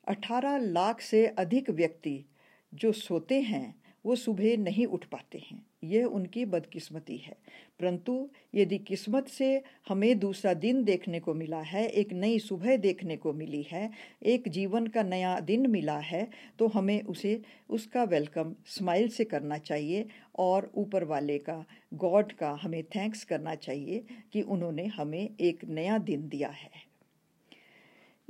18 0.08 0.58
लाख 0.58 1.02
से 1.02 1.28
अधिक 1.28 1.70
व्यक्ति 1.70 2.26
जो 2.74 2.92
सोते 2.92 3.42
हैं 3.42 3.76
वो 4.08 4.16
सुबह 4.16 4.58
नहीं 4.58 4.86
उठ 4.86 5.06
पाते 5.06 5.38
हैं। 5.38 5.66
यह 5.84 6.06
उनकी 6.06 6.46
बदकिस्मती 6.46 7.18
है। 7.18 7.36
परंतु 7.80 8.30
यदि 8.56 8.78
किस्मत 8.78 9.28
से 9.28 9.62
हमें 9.88 10.20
दूसरा 10.20 10.54
दिन 10.54 10.84
देखने 10.84 11.20
को 11.20 11.34
मिला 11.34 11.62
है, 11.62 11.88
एक 11.90 12.14
नई 12.14 12.40
सुबह 12.40 12.78
देखने 12.78 13.18
को 13.18 13.34
मिली 13.34 13.62
है, 13.72 13.90
एक 14.24 14.48
जीवन 14.48 14.88
का 14.88 15.04
नया 15.04 15.40
दिन 15.40 15.68
मिला 15.70 15.98
है 16.00 16.28
तो 16.60 16.68
हमें 16.68 17.02
उसे, 17.04 17.42
उसका 17.70 18.04
वेलकम 18.04 18.56
स्माइल 18.66 19.10
से 19.10 19.24
करना 19.24 19.58
चाहिए 19.58 20.06
और 20.36 20.72
ऊपर 20.76 21.04
वाले 21.04 21.38
का 21.38 21.66
गॉड 21.94 22.32
का 22.32 22.52
हमें 22.62 22.84
थैंक्स 22.84 23.24
करना 23.24 23.56
चाहिए 23.56 24.04
कि 24.34 24.42
उन्होंने 24.42 24.86
हमें 24.86 25.30
एक 25.40 25.66
नया 25.66 25.98
दिन 25.98 26.28
दिया 26.30 26.50
है। 26.50 26.70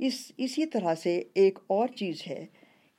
इस, 0.00 0.32
इसी 0.38 0.66
तरह 0.66 0.94
से 0.94 1.30
एक 1.36 1.58
और 1.70 1.88
चीज़ 1.88 2.22
है 2.26 2.48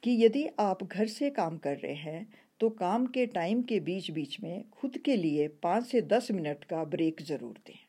कि 0.03 0.11
यदि 0.25 0.47
आप 0.59 0.83
घर 0.83 1.07
से 1.07 1.29
काम 1.29 1.57
कर 1.57 1.77
रहे 1.77 1.93
हैं 1.93 2.27
तो 2.59 2.69
काम 2.69 3.05
के 3.07 3.25
टाइम 3.25 3.61
के 3.61 3.79
बीच 3.79 4.11
बीच 4.11 4.39
में 4.41 4.63
खुद 4.71 4.97
के 4.97 5.15
लिए 5.15 5.47
पाँच 5.47 5.85
से 5.85 6.01
दस 6.01 6.31
मिनट 6.31 6.63
का 6.63 6.83
ब्रेक 6.83 7.21
ज़रूर 7.21 7.57
दें। 7.67 7.79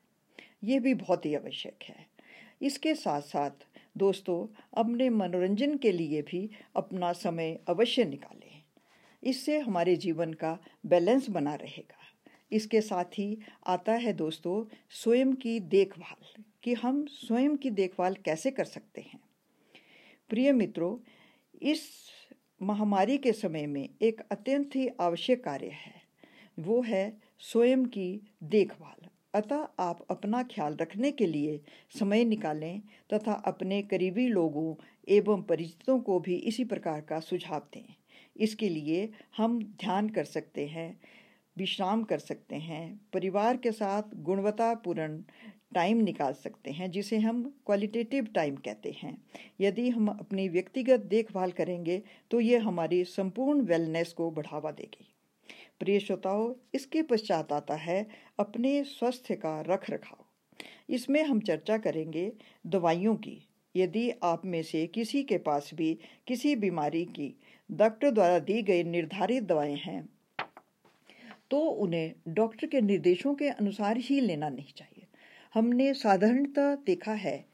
ये 0.64 0.80
भी 0.80 0.94
बहुत 0.94 1.26
ही 1.26 1.34
आवश्यक 1.34 1.82
है। 1.82 2.06
इसके 2.62 2.94
साथ 2.94 3.20
साथ 3.20 3.50
दोस्तों, 3.96 4.56
अपने 4.76 5.10
मनोरंजन 5.10 5.76
के 5.76 5.92
लिए 5.92 6.22
भी 6.22 6.50
अपना 6.76 7.12
समय 7.12 7.58
अवश्य 7.68 8.04
निकालें। 8.04 8.62
इससे 9.22 9.58
हमारे 9.58 9.96
जीवन 9.96 10.32
का 10.32 10.58
बैलेंस 10.86 11.28
बना 11.28 11.54
रहेगा। 11.54 11.98
इसके 12.52 12.80
साथ 12.80 13.04
ही 13.04 13.38
आता 13.66 13.92
है 13.92 14.12
दोस्तों, 14.12 14.74
स्वयं 14.90 15.32
की 15.32 15.60
देखभाल, 15.60 16.42
कि 16.62 16.74
हम 16.74 17.06
स्वयं 17.06 17.56
की 17.56 17.70
देखभाल 17.70 18.14
कैसे 18.14 18.50
कर 18.50 18.64
सकते 18.64 19.00
हैं। 19.00 19.20
प्रिय 20.28 20.52
मित्रों, 20.52 20.98
इस 21.62 22.10
महामारी 22.62 23.18
के 23.18 23.32
समय 23.32 23.66
में 23.66 23.88
एक 24.02 24.20
अत्यंत 24.32 24.70
ही 24.76 24.88
आवश्यक 25.00 25.44
कार्य 25.44 25.66
है। 25.66 26.02
वो 26.58 26.82
है 26.82 27.16
स्वयं 27.38 27.84
की 27.84 28.20
देखभाल। 28.42 29.06
अतः 29.34 29.68
आप 29.78 30.06
अपना 30.10 30.42
ख्याल 30.42 30.76
रखने 30.76 31.12
के 31.12 31.26
लिए 31.26 31.60
समय 31.98 32.24
निकालें 32.24 32.80
तथा 33.14 33.32
अपने 33.32 33.82
करीबी 33.82 34.28
लोगों 34.28 34.74
एवं 35.08 35.42
परिचितों 35.42 36.00
को 36.00 36.20
भी 36.20 36.36
इसी 36.36 36.64
प्रकार 36.64 37.00
का 37.00 37.20
सुझाव 37.20 37.62
दें। 37.74 37.94
इसके 38.36 38.68
लिए 38.68 39.10
हम 39.36 39.62
ध्यान 39.62 40.08
कर 40.08 40.24
सकते 40.24 40.66
हैं 40.66 41.00
विश्राम 41.60 42.02
कर 42.04 42.18
सकते 42.18 42.56
हैं, 42.56 43.00
परिवार 43.12 43.56
के 43.56 43.72
साथ 43.72 44.14
गुणवत्तापूर्ण 44.16 45.22
टाइम 45.74 45.98
निकाल 45.98 46.32
सकते 46.34 46.70
हैं, 46.70 46.90
जिसे 46.90 47.18
हम 47.18 47.42
क्वालिटेटिव 47.66 48.28
टाइम 48.34 48.56
कहते 48.56 48.94
हैं। 48.98 49.16
यदि 49.60 49.88
हम 49.90 50.08
अपनी 50.08 50.48
व्यक्तिगत 50.48 51.00
देखभाल 51.06 51.50
करेंगे 51.52 52.02
तो 52.30 52.40
ये 52.40 52.58
हमारी 52.58 53.02
संपूर्ण 53.04 53.60
वेलनेस 53.62 54.12
को 54.12 54.30
बढ़ावा 54.30 54.70
देगी। 54.70 55.06
प्रिय 55.80 56.00
श्रोताओं, 56.00 56.52
इसके 56.74 57.02
पश्चात 57.02 57.52
आता 57.52 57.74
है 57.74 58.06
अपने 58.38 58.82
स्वास्थ्य 58.84 59.34
का 59.36 59.60
रख 59.60 59.88
रखाव 59.90 60.24
इसमें 60.88 61.22
हम 61.22 61.40
चर्चा 61.40 61.76
करेंगे 61.78 62.30
दवाइयों 62.66 63.14
की। 63.16 63.36
यदि 63.74 64.10
आप 64.22 64.44
में 64.44 64.62
से 64.62 64.86
किसी 64.86 65.22
के 65.22 65.38
पास 65.38 65.70
भी 65.74 65.98
किसी 66.26 66.54
बीमारी 66.56 67.04
की, 67.06 67.34
डॉक्टर 67.70 68.10
द्वारा 68.10 68.38
दी 68.38 68.62
गई 68.62 68.84
निर्धारित 68.84 69.44
दवाएँ 69.44 69.76
हैं 69.76 70.08
तो 71.50 71.58
उन्हें 71.58 72.12
डॉक्टर 72.28 72.66
के 72.66 72.80
निर्देशों 72.80 73.34
के 73.34 73.48
अनुसार 73.48 73.96
ही 73.98 74.20
लेना 74.20 74.48
नहीं 74.48 74.72
चाहिए। 74.76 75.06
हमने 75.54 75.92
साधारणतः 75.94 76.74
देखा 76.86 77.12
है 77.14 77.44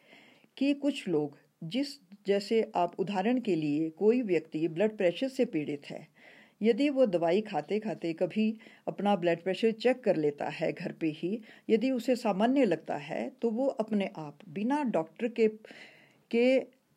कि 0.56 0.72
कुछ 0.74 1.06
लोग, 1.08 1.38
जिस 1.64 1.98
जैसे 2.26 2.70
आप 2.76 2.94
उदाहरण 2.98 3.40
के 3.40 3.54
लिए 3.54 3.88
कोई 3.90 4.20
व्यक्ति 4.22 4.66
ब्लड 4.68 4.96
प्रेशर 4.96 5.28
से 5.28 5.44
पीड़ित 5.44 5.90
है, 5.90 6.06
यदि 6.60 6.88
वो 6.90 7.06
दवाई 7.06 7.40
खाते 7.40 7.78
खाते 7.80 8.12
कभी 8.12 8.52
अपना 8.88 9.14
ब्लड 9.16 9.42
प्रेशर 9.42 9.72
चेक 9.72 10.02
कर 10.04 10.16
लेता 10.16 10.48
है 10.50 10.72
घर 10.72 10.92
पे 10.92 11.08
ही, 11.08 11.40
यदि 11.70 11.90
उसे 11.90 12.16
सामान्य 12.16 12.64
लगता 12.64 12.96
है 12.96 13.28
तो 13.42 13.50
वो 13.50 13.66
अपने 13.66 14.10
आप 14.16 14.38
बिना 14.48 14.82
डॉक्टर 14.84 15.28
के 15.30 15.48
के 16.30 16.56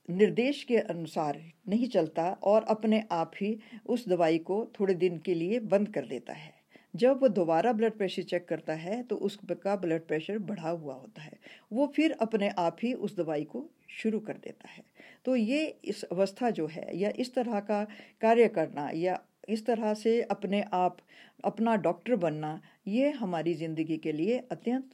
निर्देश 0.09 0.63
के 0.63 0.77
अनुसार 0.77 1.41
नहीं 1.69 1.87
चलता 1.87 2.29
और 2.43 2.63
अपने 2.63 3.03
आप 3.11 3.31
ही 3.41 3.57
उस 3.85 4.07
दवाई 4.09 4.37
को 4.37 4.65
थोड़े 4.79 4.93
दिन 4.93 5.17
के 5.17 5.33
लिए 5.33 5.59
बंद 5.59 5.93
कर 5.93 6.05
देता 6.05 6.33
है। 6.33 6.53
जब 6.93 7.19
वो 7.21 7.27
दोबारा 7.27 7.71
ब्लड 7.73 7.97
प्रेशर 7.97 8.23
चेक 8.23 8.47
करता 8.47 8.73
है 8.73 9.01
तो 9.03 9.15
उसका 9.17 9.75
ब्लड 9.75 10.07
प्रेशर 10.07 10.37
बढ़ा 10.39 10.69
हुआ 10.69 10.93
होता 10.93 11.21
है। 11.21 11.37
वो 11.73 11.87
फिर 11.95 12.11
अपने 12.21 12.49
आप 12.49 12.77
ही 12.83 12.93
उस 12.93 13.15
दवाई 13.17 13.43
को 13.43 13.65
शुरू 13.89 14.19
कर 14.19 14.33
देता 14.33 14.69
है। 14.69 14.83
तो 15.25 15.35
ये 15.35 15.65
इस 15.85 16.03
अवस्था 16.03 16.49
जो 16.49 16.67
है, 16.67 16.97
या 16.97 17.11
इस 17.15 17.33
तरह 17.33 17.59
का 17.59 17.83
कार्य 18.21 18.47
करना, 18.47 18.89
या 18.93 19.19
इस 19.49 19.65
तरह 19.65 19.93
से 19.93 20.21
अपने 20.21 20.63
आप, 20.73 20.97
अपना 21.43 21.75
डॉक्टर 21.75 22.15
बनना, 22.15 22.59
ये 22.87 23.09
हमारी 23.11 23.53
ज़िंदगी 23.53 23.97
के 23.97 24.11
लिए 24.11 24.37
अत्यंत 24.51 24.89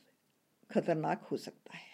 खतरनाक 0.70 1.22
हो 1.22 1.38
सकता 1.38 1.78
है। 1.78 1.94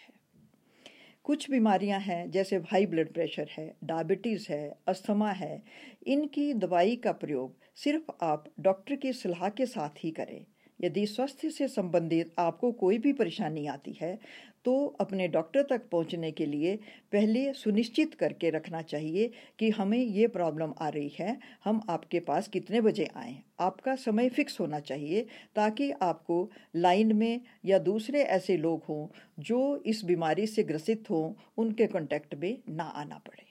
कुछ 1.26 1.50
बीमारियाँ 1.52 2.00
हैं, 2.00 2.30
जैसे 2.32 2.56
हाई 2.72 2.86
ब्लड 2.86 3.14
प्रेशर 3.14 3.48
है 3.52 3.74
डायबिटीज़ 3.84 4.46
है 4.50 4.78
अस्थमा 4.88 5.32
है, 5.32 5.62
इनकी 6.08 6.54
दवाई 6.54 6.96
का 6.96 7.12
प्रयोग 7.12 7.56
सिर्फ़ 7.78 8.12
आप 8.24 8.44
डॉक्टर 8.60 8.96
की 8.96 9.14
सलाह 9.14 9.50
के 9.50 9.66
साथ 9.66 10.04
ही 10.04 10.12
करें। 10.12 10.46
यदि 10.80 11.06
स्वास्थ्य 11.06 11.50
से 11.50 11.68
संबंधित 11.68 12.34
आपको 12.40 12.72
कोई 12.72 12.98
भी 12.98 13.12
परेशानी 13.14 13.66
आती 13.68 13.92
है 13.94 14.18
तो 14.66 14.74
अपने 15.02 15.28
डॉक्टर 15.28 15.64
तक 15.70 15.88
पहुँचने 15.92 16.32
के 16.32 16.46
लिए 16.46 16.76
पहले 17.12 17.54
सुनिश्चित 17.54 18.14
करके 18.14 18.50
रखना 18.50 18.82
चाहिए 18.82 19.32
कि 19.60 19.70
हमें 19.70 19.98
ये 19.98 20.28
प्रॉब्लम 20.28 20.74
आ 20.80 20.90
रही 20.90 21.12
है, 21.20 21.38
हम 21.64 21.82
आपके 21.90 22.20
पास 22.20 22.48
कितने 22.48 22.82
बजे 22.82 23.08
आएँ। 23.16 23.36
आपका 23.60 23.96
समय 23.96 24.30
फिक्स 24.30 24.60
होना 24.60 24.80
चाहिए 24.82 25.26
ताकि 25.56 25.92
आपको 26.02 26.50
लाइन 26.76 27.16
में 27.16 27.42
या 27.66 27.80
दूसरे 27.80 28.22
ऐसे 28.22 28.58
लोग 28.58 28.84
हों 28.90 29.08
जो 29.40 29.82
इस 29.86 30.04
बीमारी 30.06 30.48
से 30.48 30.64
ग्रसित 30.64 31.10
हों, 31.10 31.34
उनके 31.58 31.88
कॉन्टैक्ट 31.88 32.36
में 32.36 32.58
ना 32.70 32.84
आना 32.84 33.18
पड़े। 33.18 33.46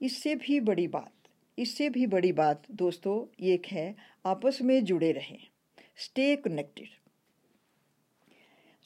इससे 0.00 0.34
भी 0.36 0.60
बड़ी 0.60 0.86
बात 0.88 1.12
इससे 1.60 1.88
भी 1.90 2.06
बड़ी 2.06 2.32
बात, 2.32 2.62
दोस्तों 2.72 3.14
एक 3.44 3.66
है, 3.66 3.94
आपस 4.26 4.58
में 4.62 4.84
जुड़े 4.84 5.10
रहें। 5.12 5.38
स्टे 5.98 6.34
कनेक्टेड 6.36 6.88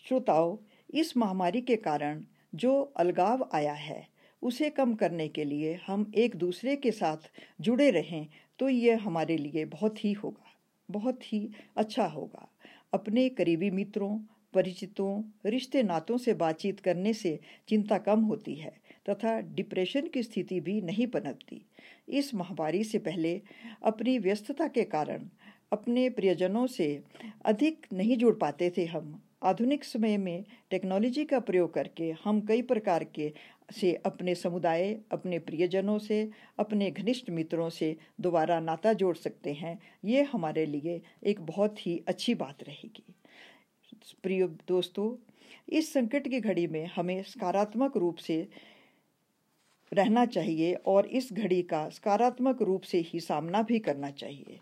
श्रोताओं, 0.05 0.57
इस 0.95 1.17
महामारी 1.17 1.61
के 1.61 1.77
कारण 1.77 2.23
जो 2.55 2.81
अलगाव 2.97 3.49
आया 3.55 3.73
है, 3.73 4.07
उसे 4.43 4.71
कम 4.71 4.95
करने 4.95 5.29
के 5.29 5.45
लिए 5.45 5.79
हम 5.87 6.11
एक 6.15 6.37
दूसरे 6.37 6.77
के 6.77 6.91
साथ 6.93 7.31
जुड़े 7.61 7.91
रहें 7.91 8.27
तो 8.61 8.69
ये 8.69 8.95
हमारे 8.97 9.37
लिए 9.37 9.65
बहुत 9.67 10.05
ही 10.05 10.13
होगा, 10.13 10.53
बहुत 10.89 11.33
ही 11.33 11.49
अच्छा 11.77 12.07
होगा। 12.07 12.49
अपने 12.93 13.29
करीबी 13.29 13.71
मित्रों, 13.71 14.19
परिचितों, 14.55 15.23
रिश्ते 15.47 15.83
नातों 15.83 16.17
से 16.19 16.35
बातचीत 16.35 16.81
करने 16.81 17.13
से 17.15 17.39
चिंता 17.69 17.99
कम 17.99 18.21
होती 18.23 18.55
है, 18.55 18.73
तथा 19.09 19.41
डिप्रेशन 19.41 20.09
की 20.09 20.23
स्थिति 20.23 20.61
भी 20.61 20.81
नहीं 20.81 21.07
पनपती। 21.07 21.65
इस 22.09 22.35
महामारी 22.35 22.85
से 22.85 22.99
पहले 22.99 23.41
अपनी 23.83 24.19
व्यस्तता 24.19 24.69
के 24.69 24.85
कारण 24.85 25.29
अपने 25.73 26.11
प्रियजनों 26.11 26.67
से 26.67 27.03
अधिक 27.45 27.87
नहीं 27.93 28.17
जुड़ 28.17 28.35
पाते 28.35 28.73
थे 28.77 28.85
हम। 28.85 29.23
आधुनिक 29.43 29.85
समय 29.85 30.17
में 30.17 30.45
टेक्नोलॉजी 30.71 31.25
का 31.25 31.41
प्रयोग 31.41 31.75
करके 31.75 32.15
हम 32.25 32.41
कई 32.41 32.63
प्रकार 32.63 33.05
के 33.05 33.33
से 33.73 33.95
अपने 33.95 34.35
समुदाय, 34.35 35.01
अपने 35.13 35.39
प्रियजनों 35.39 35.99
से, 35.99 36.31
अपने 36.59 36.91
घनिष्ठ 36.91 37.31
मित्रों 37.31 37.69
से 37.71 37.97
दोबारा 38.21 38.61
नाता 38.61 38.93
जोड़ 38.93 39.17
सकते 39.17 39.53
हैं। 39.53 39.79
ये 40.05 40.23
हमारे 40.23 40.67
लिए 40.67 41.01
एक 41.25 41.41
बहुत 41.41 41.87
ही 41.87 42.03
अच्छी 42.09 42.35
बात 42.35 42.63
रहेगी। 42.63 43.05
प्रिय 44.23 44.47
दोस्तों, 44.69 45.17
इस 45.69 45.93
संकट 45.93 46.29
की 46.29 46.41
घड़ी 46.41 46.67
में 46.67 46.87
हमें 46.87 47.23
सकारात्मक 47.23 47.97
रूप 47.97 48.17
से 48.17 48.49
रहना 49.93 50.25
चाहिए 50.27 50.75
और 50.75 51.07
इस 51.07 51.29
घड़ी 51.33 51.63
का 51.63 51.89
सकारात्मक 51.89 52.63
रूप 52.63 52.83
से 52.83 52.99
ही 52.99 53.21
सामना 53.21 53.63
भी 53.63 53.79
करना 53.79 54.11
चाहिए। 54.11 54.61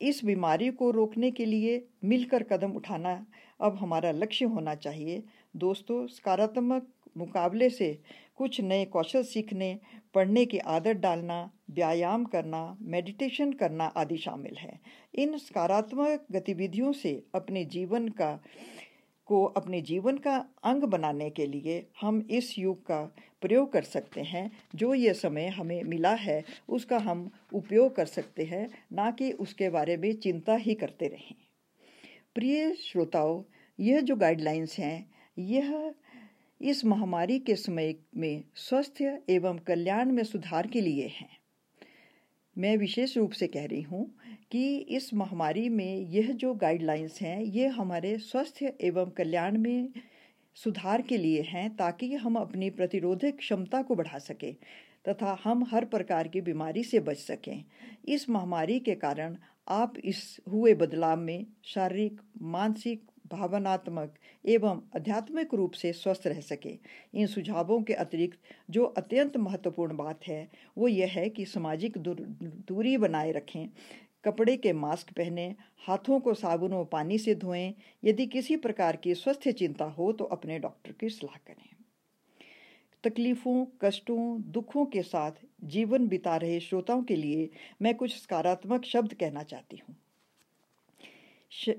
इस 0.00 0.24
बीमारी 0.24 0.70
को 0.70 0.90
रोकने 0.90 1.30
के 1.30 1.44
लिए 1.44 1.84
मिलकर 2.04 2.42
कदम 2.42 2.72
उठाना 2.72 3.26
अब 3.60 3.76
हमारा 3.76 4.10
लक्ष्य 4.10 4.44
होना 4.44 4.74
चाहिए। 4.74 5.22
दोस्तों, 5.56 6.06
सकारात्मक 6.06 6.86
मुकाबले 7.16 7.68
से 7.70 7.98
कुछ 8.36 8.60
नए 8.60 8.84
कौशल 8.84 9.22
सीखने, 9.22 9.78
पढ़ने 10.14 10.44
की 10.44 10.58
आदत 10.58 10.96
डालना, 10.96 11.50
व्यायाम 11.70 12.24
करना, 12.24 12.76
मेडिटेशन 12.80 13.52
करना 13.52 13.84
आदि 13.84 14.16
शामिल 14.16 14.56
है। 14.56 14.80
इन 15.14 15.36
सकारात्मक 15.38 16.26
गतिविधियों 16.32 16.92
से 16.92 17.22
अपने 17.34 17.64
जीवन 17.64 18.08
का 18.08 18.32
को 19.30 19.44
अपने 19.44 19.80
जीवन 19.80 20.16
का 20.18 20.36
अंग 20.64 20.82
बनाने 20.82 21.30
के 21.30 21.46
लिए 21.46 21.86
हम 22.00 22.26
इस 22.30 22.58
युग 22.58 22.82
का 22.82 23.00
प्रयोग 23.42 23.72
कर 23.72 23.82
सकते 23.82 24.22
हैं। 24.22 24.50
जो 24.74 24.94
ये 24.94 25.14
समय 25.14 25.46
हमें 25.48 25.82
मिला 25.84 26.14
है, 26.14 26.42
उसका 26.68 26.98
हम 26.98 27.30
उपयोग 27.52 27.94
कर 27.96 28.06
सकते 28.06 28.44
हैं, 28.44 28.66
ना 28.92 29.10
कि 29.10 29.32
उसके 29.32 29.68
बारे 29.70 29.96
में 29.96 30.12
चिंता 30.14 30.54
ही 30.54 30.74
करते 30.74 31.08
रहें। 31.08 31.34
प्रिय 32.34 32.74
श्रोताओं 32.74 33.42
यह 33.78 34.00
जो 34.00 34.16
गाइडलाइंस 34.16 34.78
हैं, 34.78 35.10
यह 35.38 35.94
इस 36.60 36.84
महामारी 36.84 37.38
के 37.38 37.54
समय 37.56 37.94
में 38.16 38.44
स्वास्थ्य 38.54 39.18
एवं 39.28 39.58
कल्याण 39.58 40.12
में 40.12 40.24
सुधार 40.24 40.66
के 40.66 40.80
लिए 40.80 41.06
हैं। 41.06 41.38
मैं 42.58 42.76
विशेष 42.76 43.16
रूप 43.16 43.32
से 43.32 43.46
कह 43.46 43.64
रही 43.64 43.82
हूँ 43.82 44.14
कि 44.50 44.76
इस 44.76 45.14
महामारी 45.14 45.68
में 45.68 45.96
यह 45.96 46.32
जो 46.32 46.54
गाइडलाइंस 46.54 47.18
हैं, 47.22 47.40
ये 47.40 47.66
हमारे 47.66 48.18
स्वास्थ्य 48.18 48.72
एवं 48.80 49.10
कल्याण 49.10 49.58
में 49.58 49.88
सुधार 50.54 51.02
के 51.02 51.16
लिए 51.16 51.42
हैं 51.42 51.76
ताकि 51.76 52.14
हम 52.14 52.36
अपनी 52.36 52.70
प्रतिरोधक 52.70 53.36
क्षमता 53.38 53.82
को 53.82 53.94
बढ़ा 53.94 54.18
सकें 54.18 54.54
तथा 55.08 55.38
हम 55.44 55.64
हर 55.64 55.84
प्रकार 55.84 56.28
की 56.28 56.40
बीमारी 56.40 56.84
से 56.84 57.00
बच 57.00 57.16
सकें। 57.16 57.64
इस 58.08 58.28
महामारी 58.30 58.80
के 58.80 58.94
कारण 58.94 59.36
आप 59.68 59.94
इस 60.04 60.40
हुए 60.48 60.74
बदलाव 60.74 61.16
में 61.16 61.46
शारीरिक, 61.64 62.20
मानसिक, 62.42 63.02
भावनात्मक 63.32 64.14
एवं 64.46 64.80
आध्यात्मिक 64.96 65.54
रूप 65.54 65.72
से 65.72 65.92
स्वस्थ 65.92 66.26
रह 66.26 66.40
सके। 66.40 66.78
इन 67.14 67.26
सुझावों 67.26 67.82
के 67.82 67.92
अतिरिक्त 67.92 68.38
जो 68.70 68.84
अत्यंत 68.84 69.36
महत्वपूर्ण 69.36 69.96
बात 69.96 70.26
है, 70.28 70.48
वो 70.78 70.88
यह 70.88 71.08
है 71.08 71.28
कि 71.28 71.44
सामाजिक 71.44 71.98
दूरी 71.98 72.96
बनाए 72.96 73.32
रखें 73.32 73.68
कपड़े 74.24 74.56
के 74.56 74.72
मास्क 74.72 75.12
पहने, 75.12 75.54
हाथों 75.86 76.20
को 76.20 76.34
साबुन 76.34 76.72
और 76.72 76.84
पानी 76.84 77.18
से 77.18 77.34
धोएँ। 77.34 77.74
यदि 78.04 78.26
किसी 78.26 78.56
प्रकार 78.56 78.96
की 78.96 79.14
स्वस्थ 79.14 79.48
चिंता 79.48 79.84
हो 79.84 80.12
तो 80.12 80.24
अपने 80.24 80.58
डॉक्टर 80.58 80.92
की 80.92 81.08
सलाह 81.08 81.36
करें। 81.36 81.68
तकलीफ़ों, 83.04 83.66
कष्टों, 83.82 84.42
दुखों 84.42 84.84
के 84.86 85.02
साथ 85.02 85.32
जीवन 85.64 86.08
बिता 86.08 86.36
रहे 86.36 86.60
श्रोताओं 86.60 87.02
के 87.02 87.16
लिए 87.16 87.48
मैं 87.82 87.94
कुछ 87.94 88.16
सकारात्मक 88.16 88.84
शब्द 88.84 89.14
कहना 89.14 89.42
चाहती 89.42 89.76
हूँ। 89.76 89.96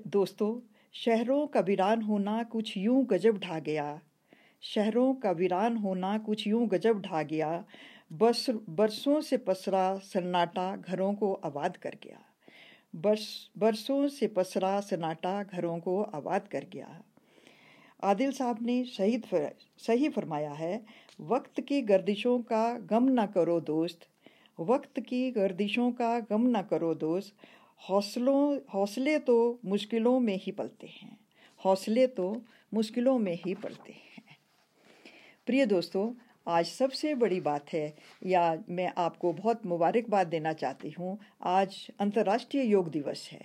दोस्तों, 0.06 0.60
शहरों 0.94 1.46
का 1.46 1.60
वीरान 1.60 2.02
होना 2.02 2.42
कुछ 2.42 2.76
यूँ 2.76 3.04
गजब 3.06 3.38
ढा 3.38 3.58
गया। 3.58 4.00
शहरों 4.62 5.14
का 5.14 5.30
वीरान 5.30 5.76
होना 5.76 6.18
कुछ 6.18 6.46
यूँ 6.46 6.66
गजब 6.68 7.00
ढा 7.00 7.22
गया। 7.22 7.64
बस, 8.12 8.46
बरसों 8.50 9.20
से 9.20 9.36
पसरा 9.36 9.96
सन्नाटा 9.98 10.76
घरों 10.76 11.14
को 11.14 11.32
आबाद 11.34 11.76
कर 11.76 11.96
गया। 12.02 12.31
बरस 12.94 13.50
बरसों 13.58 14.06
से 14.08 14.26
पसरा 14.28 14.80
सन्नाटा 14.80 15.42
घरों 15.42 15.78
को 15.78 16.00
आबाद 16.14 16.48
कर 16.48 16.64
गया। 16.72 17.02
आदिल 18.02 18.32
साहब 18.32 18.58
ने 18.62 18.84
शहीद 18.84 19.24
फर, 19.24 19.50
सही 19.78 20.08
फरमाया 20.08 20.52
है 20.52 20.84
वक्त 21.20 21.60
की 21.60 21.80
गर्दिशों 21.82 22.38
का 22.42 22.78
गम 22.90 23.08
ना 23.10 23.26
करो 23.26 23.58
दोस्त 23.60 24.06
वक्त 24.58 25.00
की 25.00 25.30
गर्दिशों 25.30 25.90
का 25.92 26.18
गम 26.20 26.46
ना 26.48 26.62
करो 26.62 26.94
दोस्त 26.94 27.46
हौसलों 27.80 28.58
हौसले 28.74 29.18
तो 29.18 29.36
मुश्किलों 29.64 30.18
में 30.20 30.36
ही 30.36 30.52
पलते 30.52 30.86
हैं 30.92 31.16
हौसले 31.60 32.06
तो 32.06 32.26
मुश्किलों 32.72 33.18
में 33.18 33.34
ही 33.36 33.54
पलते 33.54 33.92
हैं। 33.92 34.36
प्रिय 35.46 35.66
दोस्तों 35.66 36.06
आज 36.46 36.66
सबसे 36.66 37.14
बड़ी 37.14 37.40
बात 37.40 37.72
है, 37.72 37.94
या 38.26 38.62
मैं 38.68 38.92
आपको 38.98 39.32
बहुत 39.32 39.66
मुबारकबाद 39.66 40.26
देना 40.26 40.52
चाहती 40.52 40.90
हूँ, 40.90 41.18
आज 41.42 41.76
अंतर्राष्ट्रीय 42.00 42.64
योग 42.64 42.90
दिवस 42.90 43.28
है। 43.32 43.40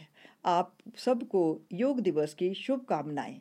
आप 0.46 0.74
सबको 0.98 1.42
योग 1.74 2.00
दिवस 2.00 2.34
की 2.34 2.54
शुभकामनाएँ। 2.54 3.40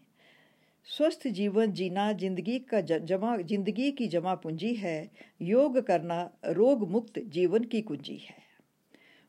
स्वस्थ 0.86 1.26
जीवन 1.28 1.72
जीना 1.72 2.12
ज़िंदगी 2.12 2.58
का 2.58 2.80
जमा, 2.80 3.36
ज़िंदगी 3.36 3.90
की 3.90 4.08
जमा 4.08 4.34
पूंजी 4.34 4.74
है। 4.74 5.10
योग 5.42 5.78
करना 5.78 6.20
रोग 6.46 6.88
मुक्त 6.90 7.18
जीवन 7.18 7.64
की 7.64 7.80
कुंजी 7.82 8.16
है। 8.16 8.36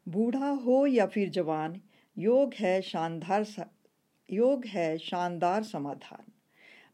बूढ़ा 0.08 0.50
हो 0.50 0.86
या 0.86 1.06
फिर 1.06 1.30
जवान, 1.30 1.82
योग 2.18 2.54
है 2.54 2.82
शानदार 2.82 3.46
योग 4.30 4.66
है 4.66 4.98
शानदार 4.98 5.64
समाधान। 5.64 6.32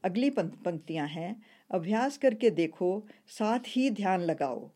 अगली 0.04 0.30
पंक्तियाँ 0.30 1.08
हैं। 1.08 1.36
अभ्यास 1.72 2.18
करके 2.18 2.50
देखो, 2.50 3.08
साथ 3.28 3.60
ही 3.68 3.90
ध्यान 3.90 4.22
लगाओ। 4.22 4.72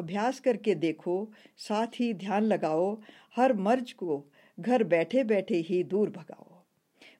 अभ्यास 0.00 0.40
करके 0.40 0.74
देखो, 0.74 1.32
साथ 1.56 1.86
ही 1.86 2.14
ध्यान 2.14 2.42
लगाओ, 2.42 3.00
हर 3.36 3.52
मर्ज 3.52 3.92
को 3.92 4.24
घर 4.60 4.84
बैठे 4.84 5.24
बैठे 5.24 5.56
ही 5.56 5.84
दूर 5.84 6.10
भगाओ। 6.10 6.62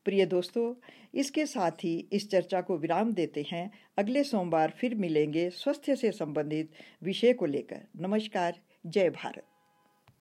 प्रिय 0.05 0.27
दोस्तों, 0.27 0.75
इसके 1.15 1.47
साथ 1.47 1.71
ही 1.71 2.09
इस 2.13 2.31
चर्चा 2.31 2.61
को 2.61 2.77
विराम 2.77 3.13
देते 3.13 3.47
हैं। 3.51 3.71
अगले 3.99 4.25
सोमवार 4.25 4.71
फिर 4.71 4.95
मिलेंगे 4.95 5.51
स्वास्थ्य 5.51 5.97
से 5.97 6.13
संबंधित 6.13 6.71
विषय 7.03 7.33
को 7.33 7.47
लेकर। 7.47 7.81
नमस्कार, 7.97 8.61
जय 8.87 9.11
भारत। 9.11 9.45